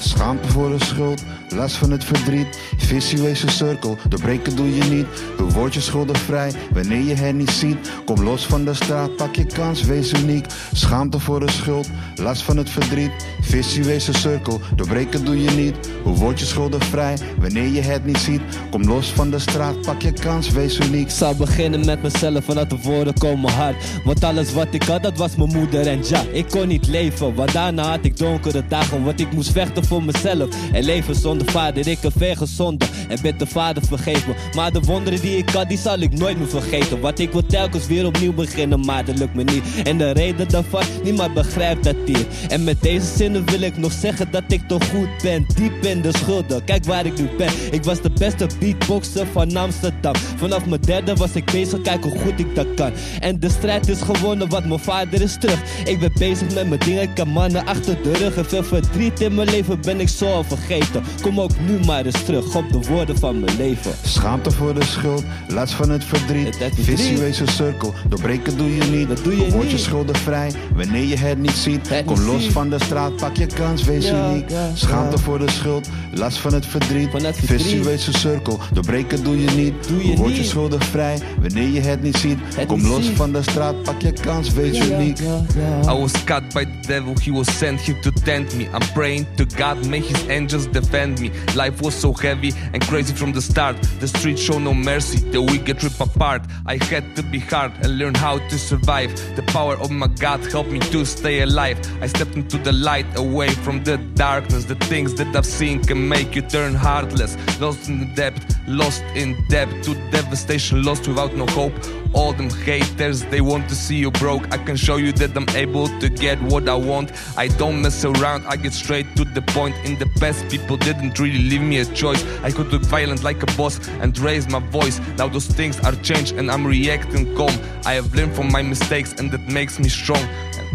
Schaamte 0.00 0.45
voor 0.56 0.78
de 0.78 0.84
schuld, 0.84 1.22
last 1.48 1.76
van 1.76 1.90
het 1.90 2.04
verdriet. 2.04 2.58
Visueuze 2.76 3.50
cirkel, 3.50 3.96
doorbreken 4.08 4.56
doe 4.56 4.74
je 4.74 4.84
niet. 4.84 5.06
Hoe 5.38 5.50
word 5.50 5.74
je 5.74 5.80
schuldenvrij 5.80 6.52
wanneer 6.72 7.02
je 7.02 7.14
het 7.14 7.34
niet 7.34 7.50
ziet? 7.50 7.76
Kom 8.04 8.22
los 8.22 8.46
van 8.46 8.64
de 8.64 8.74
straat, 8.74 9.16
pak 9.16 9.36
je 9.36 9.46
kans, 9.46 9.82
wees 9.82 10.12
uniek. 10.12 10.46
Schaamte 10.72 11.18
voor 11.18 11.40
de 11.40 11.50
schuld, 11.50 11.88
last 12.14 12.42
van 12.42 12.56
het 12.56 12.70
verdriet. 12.70 13.10
Visueuze 13.40 14.12
cirkel, 14.12 14.60
doorbreken 14.74 15.24
doe 15.24 15.42
je 15.42 15.50
niet. 15.50 15.74
Hoe 16.02 16.14
word 16.14 16.38
je 16.38 16.46
schuldenvrij 16.46 17.18
wanneer 17.40 17.68
je 17.68 17.80
het 17.80 18.04
niet 18.04 18.18
ziet? 18.18 18.42
Kom 18.70 18.82
los 18.82 19.12
van 19.12 19.30
de 19.30 19.38
straat, 19.38 19.80
pak 19.80 20.02
je 20.02 20.12
kans, 20.12 20.50
wees 20.50 20.78
uniek. 20.78 21.06
Ik 21.06 21.10
zou 21.10 21.36
beginnen 21.36 21.84
met 21.84 22.02
mezelf, 22.02 22.44
vanuit 22.44 22.70
de 22.70 22.78
woorden 22.82 23.18
komen 23.18 23.52
hard. 23.52 23.76
Want 24.04 24.24
alles 24.24 24.52
wat 24.52 24.68
ik 24.70 24.82
had, 24.82 25.02
dat 25.02 25.16
was 25.16 25.36
mijn 25.36 25.52
moeder 25.56 25.86
en 25.86 26.00
ja, 26.08 26.22
ik 26.32 26.46
kon 26.50 26.68
niet 26.68 26.86
leven. 26.86 27.34
Want 27.34 27.52
daarna 27.52 27.90
had 27.90 28.04
ik 28.04 28.16
donkere 28.16 28.64
dagen, 28.68 29.04
want 29.04 29.20
ik 29.20 29.32
moest 29.32 29.52
vechten 29.52 29.84
voor 29.84 30.02
mezelf. 30.02 30.45
En 30.72 30.84
leven 30.84 31.14
zonder 31.14 31.50
vader, 31.50 31.88
ik 31.88 31.98
heb 32.00 32.12
veel 32.16 32.34
gezonde 32.34 32.84
en 33.08 33.18
ben 33.22 33.38
de 33.38 33.46
vader 33.46 33.82
vergeven. 33.86 34.34
Maar 34.54 34.72
de 34.72 34.80
wonderen 34.80 35.20
die 35.20 35.36
ik 35.36 35.50
had, 35.50 35.68
die 35.68 35.78
zal 35.78 35.98
ik 35.98 36.18
nooit 36.18 36.38
meer 36.38 36.48
vergeten. 36.48 37.00
Want 37.00 37.18
ik 37.18 37.32
wil 37.32 37.46
telkens 37.46 37.86
weer 37.86 38.06
opnieuw 38.06 38.32
beginnen, 38.32 38.80
maar 38.80 39.04
dat 39.04 39.18
lukt 39.18 39.34
me 39.34 39.42
niet. 39.42 39.64
En 39.84 39.98
de 39.98 40.10
reden 40.10 40.48
daarvan, 40.48 40.82
niemand 41.02 41.34
begrijpt 41.34 41.84
dat 41.84 41.96
hier. 42.04 42.26
En 42.48 42.64
met 42.64 42.82
deze 42.82 43.06
zinnen 43.16 43.44
wil 43.44 43.60
ik 43.60 43.76
nog 43.76 43.92
zeggen 43.92 44.28
dat 44.30 44.42
ik 44.48 44.68
toch 44.68 44.88
goed 44.90 45.08
ben. 45.22 45.46
Diep 45.54 45.84
in 45.84 46.00
de 46.02 46.16
schulden, 46.16 46.64
kijk 46.64 46.84
waar 46.84 47.06
ik 47.06 47.18
nu 47.18 47.28
ben. 47.36 47.50
Ik 47.70 47.84
was 47.84 48.00
de 48.00 48.10
beste 48.10 48.46
beatboxer 48.58 49.26
van 49.32 49.56
Amsterdam. 49.56 50.14
Vanaf 50.36 50.66
mijn 50.66 50.80
derde 50.80 51.14
was 51.14 51.32
ik 51.32 51.44
bezig, 51.44 51.80
kijk 51.82 52.04
hoe 52.04 52.18
goed 52.18 52.38
ik 52.38 52.54
dat 52.54 52.66
kan. 52.74 52.92
En 53.20 53.40
de 53.40 53.50
strijd 53.50 53.88
is 53.88 54.00
gewonnen, 54.00 54.48
want 54.48 54.66
mijn 54.66 54.80
vader 54.80 55.22
is 55.22 55.36
terug. 55.40 55.62
Ik 55.84 56.00
ben 56.00 56.12
bezig 56.18 56.54
met 56.54 56.68
mijn 56.68 56.80
dingen, 56.80 57.02
ik 57.02 57.16
heb 57.16 57.26
mannen 57.26 57.66
achter 57.66 58.02
de 58.02 58.12
rug. 58.12 58.36
En 58.36 58.46
veel 58.46 58.64
verdriet 58.64 59.20
in 59.20 59.34
mijn 59.34 59.50
leven 59.50 59.80
ben 59.80 60.00
ik 60.00 60.08
zo 60.08 60.35
al 60.36 60.44
vergeten. 60.44 61.02
Kom 61.22 61.40
ook 61.40 61.50
nu 61.66 61.78
maar 61.86 62.04
eens 62.06 62.22
terug 62.24 62.54
op 62.54 62.72
de 62.72 62.80
woorden 62.88 63.18
van 63.18 63.40
mijn 63.40 63.56
leven. 63.56 63.92
Schaamte 64.02 64.50
voor 64.50 64.74
de 64.74 64.84
schuld, 64.84 65.24
last 65.48 65.72
van 65.74 65.90
het 65.90 66.04
verdriet. 66.04 66.58
Het 66.58 67.42
cirkel, 67.50 67.94
doorbreken 68.08 68.56
doe 68.56 68.76
je 68.76 68.82
niet. 68.84 69.08
Dat 69.08 69.24
doe 69.24 69.36
je 69.36 69.50
Word 69.50 69.66
je 69.66 69.72
niet. 69.72 69.80
schuldenvrij 69.84 70.50
wanneer 70.74 71.04
je 71.04 71.16
het 71.16 71.38
niet 71.38 71.50
ziet. 71.50 71.88
Het 71.88 72.04
Kom 72.04 72.18
niet 72.18 72.26
los 72.26 72.42
ziet. 72.42 72.52
van 72.52 72.70
de 72.70 72.78
straat, 72.84 73.16
pak 73.16 73.36
je 73.36 73.46
kans, 73.46 73.84
wees 73.84 74.06
Ja, 74.06 74.30
uniek. 74.30 74.50
ja, 74.50 74.70
Schaamte 74.74 75.16
ja. 75.16 75.22
voor 75.22 75.38
de 75.38 75.50
schuld, 75.50 75.88
last 76.12 76.38
van 76.38 76.52
het 76.54 76.66
verdriet. 76.66 77.10
Van 77.10 77.24
het 77.24 77.36
verdriet. 77.36 77.60
Visueuze 77.60 78.12
cirkel, 78.18 78.58
doorbreken 78.72 79.24
doe 79.24 79.40
je 79.40 79.50
niet. 79.50 79.88
Doe 79.88 80.06
je 80.08 80.16
Word 80.16 80.30
je 80.34 80.36
niet. 80.40 80.46
schuldenvrij 80.48 81.18
wanneer 81.40 81.68
je 81.68 81.80
het 81.80 82.02
niet 82.02 82.16
ziet. 82.16 82.38
Het 82.54 82.66
Kom 82.66 82.78
niet 82.78 82.86
los 82.88 83.04
ziet. 83.04 83.16
van 83.16 83.32
de 83.32 83.42
straat, 83.42 83.82
pak 83.82 84.00
je 84.02 84.12
kans, 84.12 84.50
wees 84.52 84.76
Ja, 84.76 84.84
ja, 84.84 84.98
uniek. 85.00 85.18
ja, 85.18 85.42
ja. 85.84 85.92
I 85.94 85.98
was 86.00 86.12
cut 86.24 86.42
by 86.54 86.64
the 86.64 86.86
devil, 86.86 87.12
he 87.24 87.32
was 87.32 87.58
sent 87.58 87.80
here 87.86 87.98
to 88.00 88.10
tempt 88.24 88.54
me. 88.56 88.62
I'm 88.62 88.92
praying 88.94 89.26
to 89.34 89.44
God, 89.56 89.86
may 89.88 90.00
his 90.00 90.25
angels 90.28 90.66
defend 90.66 91.20
me. 91.20 91.30
Life 91.54 91.80
was 91.82 91.94
so 91.94 92.12
heavy 92.12 92.52
and 92.72 92.82
crazy 92.86 93.14
from 93.14 93.32
the 93.32 93.42
start. 93.42 93.76
The 94.00 94.08
streets 94.08 94.40
show 94.40 94.58
no 94.58 94.74
mercy, 94.74 95.18
the 95.30 95.42
wicked 95.42 95.82
rip 95.82 96.00
apart. 96.00 96.42
I 96.66 96.78
had 96.84 97.16
to 97.16 97.22
be 97.22 97.38
hard 97.38 97.72
and 97.82 97.98
learn 97.98 98.14
how 98.14 98.38
to 98.38 98.58
survive. 98.58 99.10
The 99.36 99.42
power 99.42 99.74
of 99.74 99.90
my 99.90 100.08
God 100.08 100.40
helped 100.52 100.70
me 100.70 100.80
to 100.80 101.04
stay 101.04 101.42
alive. 101.42 101.78
I 102.02 102.06
stepped 102.06 102.36
into 102.36 102.58
the 102.58 102.72
light, 102.72 103.06
away 103.16 103.50
from 103.50 103.84
the 103.84 103.96
darkness. 104.14 104.64
The 104.64 104.74
things 104.74 105.14
that 105.14 105.34
I've 105.34 105.46
seen 105.46 105.82
can 105.82 106.08
make 106.08 106.34
you 106.34 106.42
turn 106.42 106.74
heartless. 106.74 107.36
Lost 107.60 107.88
in 107.88 108.00
the 108.00 108.14
depth, 108.14 108.56
lost 108.66 109.02
in 109.14 109.36
debt 109.48 109.68
to 109.84 109.94
devastation, 110.10 110.82
lost 110.82 111.06
without 111.08 111.34
no 111.34 111.46
hope. 111.46 111.74
All 112.12 112.32
them 112.32 112.48
haters, 112.50 113.24
they 113.26 113.40
want 113.40 113.68
to 113.68 113.74
see 113.74 113.96
you 113.96 114.10
broke. 114.10 114.52
I 114.52 114.58
can 114.58 114.76
show 114.76 114.96
you 114.96 115.12
that 115.12 115.36
I'm 115.36 115.48
able 115.50 115.88
to 116.00 116.08
get 116.08 116.40
what 116.42 116.68
I 116.68 116.74
want. 116.74 117.12
I 117.36 117.48
don't 117.48 117.82
mess 117.82 118.04
around, 118.04 118.46
I 118.46 118.56
get 118.56 118.72
straight 118.72 119.06
to 119.16 119.24
the 119.24 119.42
point. 119.42 119.74
In 119.84 119.98
the 119.98 120.06
past, 120.20 120.48
people 120.48 120.76
didn't 120.76 121.18
really 121.18 121.38
leave 121.38 121.62
me 121.62 121.78
a 121.78 121.84
choice. 121.84 122.24
I 122.42 122.50
could 122.50 122.68
look 122.68 122.82
violent 122.82 123.22
like 123.22 123.42
a 123.42 123.46
boss 123.56 123.78
and 124.00 124.16
raise 124.18 124.48
my 124.48 124.58
voice. 124.58 125.00
Now 125.16 125.28
those 125.28 125.46
things 125.46 125.78
are 125.80 125.94
changed 125.96 126.36
and 126.36 126.50
I'm 126.50 126.66
reacting 126.66 127.34
calm. 127.36 127.52
I 127.84 127.94
have 127.94 128.14
learned 128.14 128.34
from 128.34 128.50
my 128.50 128.62
mistakes 128.62 129.14
and 129.18 129.30
that 129.32 129.46
makes 129.48 129.78
me 129.78 129.88
strong. 129.88 130.22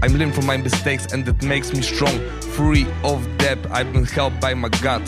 I'm 0.04 0.14
learning 0.14 0.34
from 0.34 0.46
my 0.46 0.58
mistakes 0.58 1.12
and 1.14 1.26
that 1.26 1.44
makes 1.44 1.74
me 1.74 1.82
strong. 1.82 2.20
Free 2.56 2.88
of 3.04 3.26
debt, 3.38 3.60
I've 3.72 3.94
been 3.94 4.06
helped 4.06 4.40
by 4.40 4.54
my 4.54 4.70
God. 4.70 5.04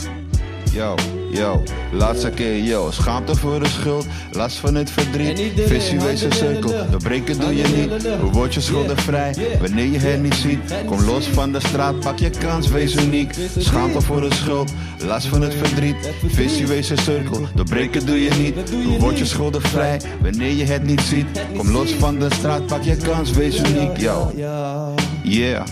Yo, 0.71 0.95
yo, 1.33 1.63
laatste 1.91 2.29
keer, 2.29 2.63
yo. 2.63 2.91
Schaamte 2.91 3.35
voor 3.35 3.59
de 3.59 3.67
schuld, 3.67 4.05
last 4.31 4.57
van 4.57 4.75
het 4.75 4.91
verdriet. 4.91 5.37
de 5.37 6.27
cirkel, 6.29 6.71
doorbreken 6.89 7.39
doe 7.39 7.55
je 7.55 7.67
niet. 7.67 8.07
Hoe 8.21 8.31
word 8.31 8.53
je 8.53 8.61
schuldenvrij 8.61 9.33
Yeah. 9.33 9.61
wanneer 9.61 9.91
je 9.91 9.99
het 9.99 10.21
niet 10.21 10.33
ziet? 10.35 10.59
Kom 10.85 11.03
los 11.03 11.27
van 11.27 11.51
de 11.51 11.59
straat, 11.59 11.99
pak 11.99 12.19
je 12.19 12.29
kans, 12.29 12.67
wees 12.67 12.95
uniek. 12.95 13.33
Schaamte 13.57 14.01
voor 14.01 14.21
de 14.21 14.33
schuld, 14.33 14.71
last 15.05 15.27
van 15.27 15.41
het 15.41 15.53
verdriet. 15.53 15.95
Visueuze 16.25 16.95
cirkel, 16.97 17.47
doorbreken 17.55 18.05
doe 18.05 18.23
je 18.23 18.29
niet. 18.29 18.69
Hoe 18.85 18.99
word 18.99 19.17
je 19.17 19.25
schuldenvrij 19.25 20.01
wanneer 20.21 20.51
je 20.51 20.63
het 20.63 20.83
niet 20.83 21.01
ziet? 21.01 21.25
Kom 21.57 21.71
los 21.71 21.91
van 21.91 22.19
de 22.19 22.27
straat, 22.33 22.65
pak 22.65 22.83
je 22.83 22.95
kans, 22.95 23.31
wees 23.31 23.59
uniek, 23.59 23.97
yo. 23.97 24.31
Ja, 24.35 24.93
Yeah, 25.23 25.65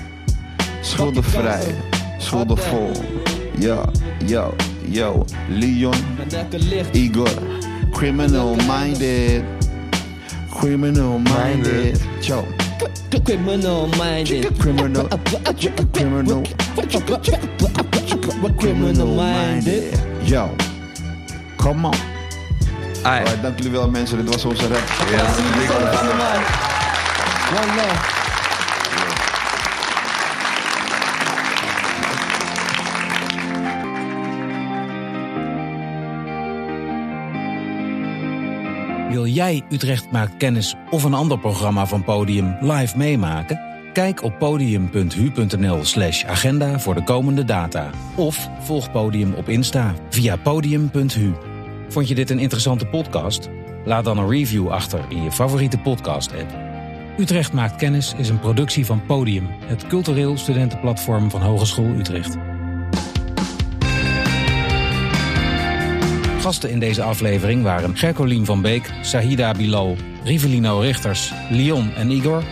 schuldenvrij, 0.81 1.75
schuldenvol. 2.17 2.91
Ja, 3.59 3.81
yo, 4.25 4.53
yo, 4.91 5.25
Leon. 5.49 5.93
mijn. 6.17 6.85
Igor, 6.91 7.29
criminal 7.91 8.55
minded, 8.55 9.43
criminal 10.59 11.19
minded. 11.19 12.01
Yo, 12.21 12.45
Criminal 13.23 13.87
minded. 13.97 14.57
criminal, 14.57 15.07
criminal, 15.91 16.43
Criminal 18.57 19.07
minded. 19.07 19.99
Yo, 20.23 20.49
come 21.57 21.85
on. 21.87 21.93
Alright, 23.03 23.41
dank 23.41 23.57
jullie 23.57 23.71
wel 23.71 23.89
mensen, 23.89 24.17
dit 24.17 24.29
was 24.33 24.45
onze 24.45 24.67
rap. 24.67 24.83
Ja, 25.11 25.33
zie 25.33 25.43
je 25.43 25.65
zo 25.67 25.73
van 25.73 26.07
de 26.07 26.13
man. 26.13 26.41
One 27.63 27.75
love. 27.75 28.20
Wil 39.11 39.25
jij 39.25 39.63
Utrecht 39.69 40.11
maakt 40.11 40.37
kennis 40.37 40.75
of 40.89 41.03
een 41.03 41.13
ander 41.13 41.39
programma 41.39 41.85
van 41.85 42.03
Podium 42.03 42.57
live 42.59 42.97
meemaken? 42.97 43.59
Kijk 43.93 44.23
op 44.23 44.37
podium.hu.nl 44.39 45.83
slash 45.83 46.25
agenda 46.25 46.79
voor 46.79 46.95
de 46.95 47.03
komende 47.03 47.45
data. 47.45 47.89
Of 48.15 48.49
volg 48.59 48.91
Podium 48.91 49.33
op 49.33 49.49
Insta 49.49 49.93
via 50.09 50.35
podium.hu. 50.35 51.31
Vond 51.87 52.07
je 52.07 52.15
dit 52.15 52.29
een 52.29 52.39
interessante 52.39 52.85
podcast? 52.85 53.49
Laat 53.85 54.03
dan 54.03 54.17
een 54.17 54.29
review 54.29 54.69
achter 54.69 55.05
in 55.09 55.23
je 55.23 55.31
favoriete 55.31 55.77
podcast-app. 55.77 56.55
Utrecht 57.17 57.53
maakt 57.53 57.75
kennis 57.75 58.13
is 58.17 58.29
een 58.29 58.39
productie 58.39 58.85
van 58.85 59.05
Podium, 59.05 59.47
het 59.65 59.87
cultureel 59.87 60.37
studentenplatform 60.37 61.29
van 61.29 61.41
Hogeschool 61.41 61.89
Utrecht. 61.97 62.37
Gasten 66.41 66.69
in 66.69 66.79
deze 66.79 67.03
aflevering 67.03 67.63
waren 67.63 67.97
Gercolien 67.97 68.45
van 68.45 68.61
Beek, 68.61 68.89
Sahida 69.01 69.51
Bilal, 69.51 69.97
Rivelino 70.23 70.79
Richters, 70.79 71.33
Leon 71.49 71.93
en 71.93 72.09
Igor. 72.09 72.43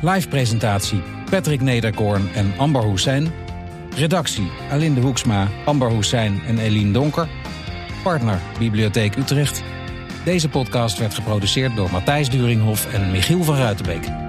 Live 0.00 0.28
presentatie 0.28 1.02
Patrick 1.30 1.60
Nederkoorn 1.60 2.28
en 2.34 2.52
Amber 2.56 2.82
Hussein. 2.82 3.32
Redactie 3.96 4.50
Alinde 4.70 5.00
Hoeksma, 5.00 5.48
Amber 5.64 5.90
Hussein 5.90 6.40
en 6.46 6.58
Eline 6.58 6.92
Donker. 6.92 7.28
Partner 8.02 8.40
Bibliotheek 8.58 9.16
Utrecht. 9.16 9.62
Deze 10.24 10.48
podcast 10.48 10.98
werd 10.98 11.14
geproduceerd 11.14 11.76
door 11.76 11.90
Matthijs 11.90 12.30
Duringhof 12.30 12.92
en 12.92 13.10
Michiel 13.10 13.42
van 13.42 13.56
Ruitenbeek. 13.56 14.23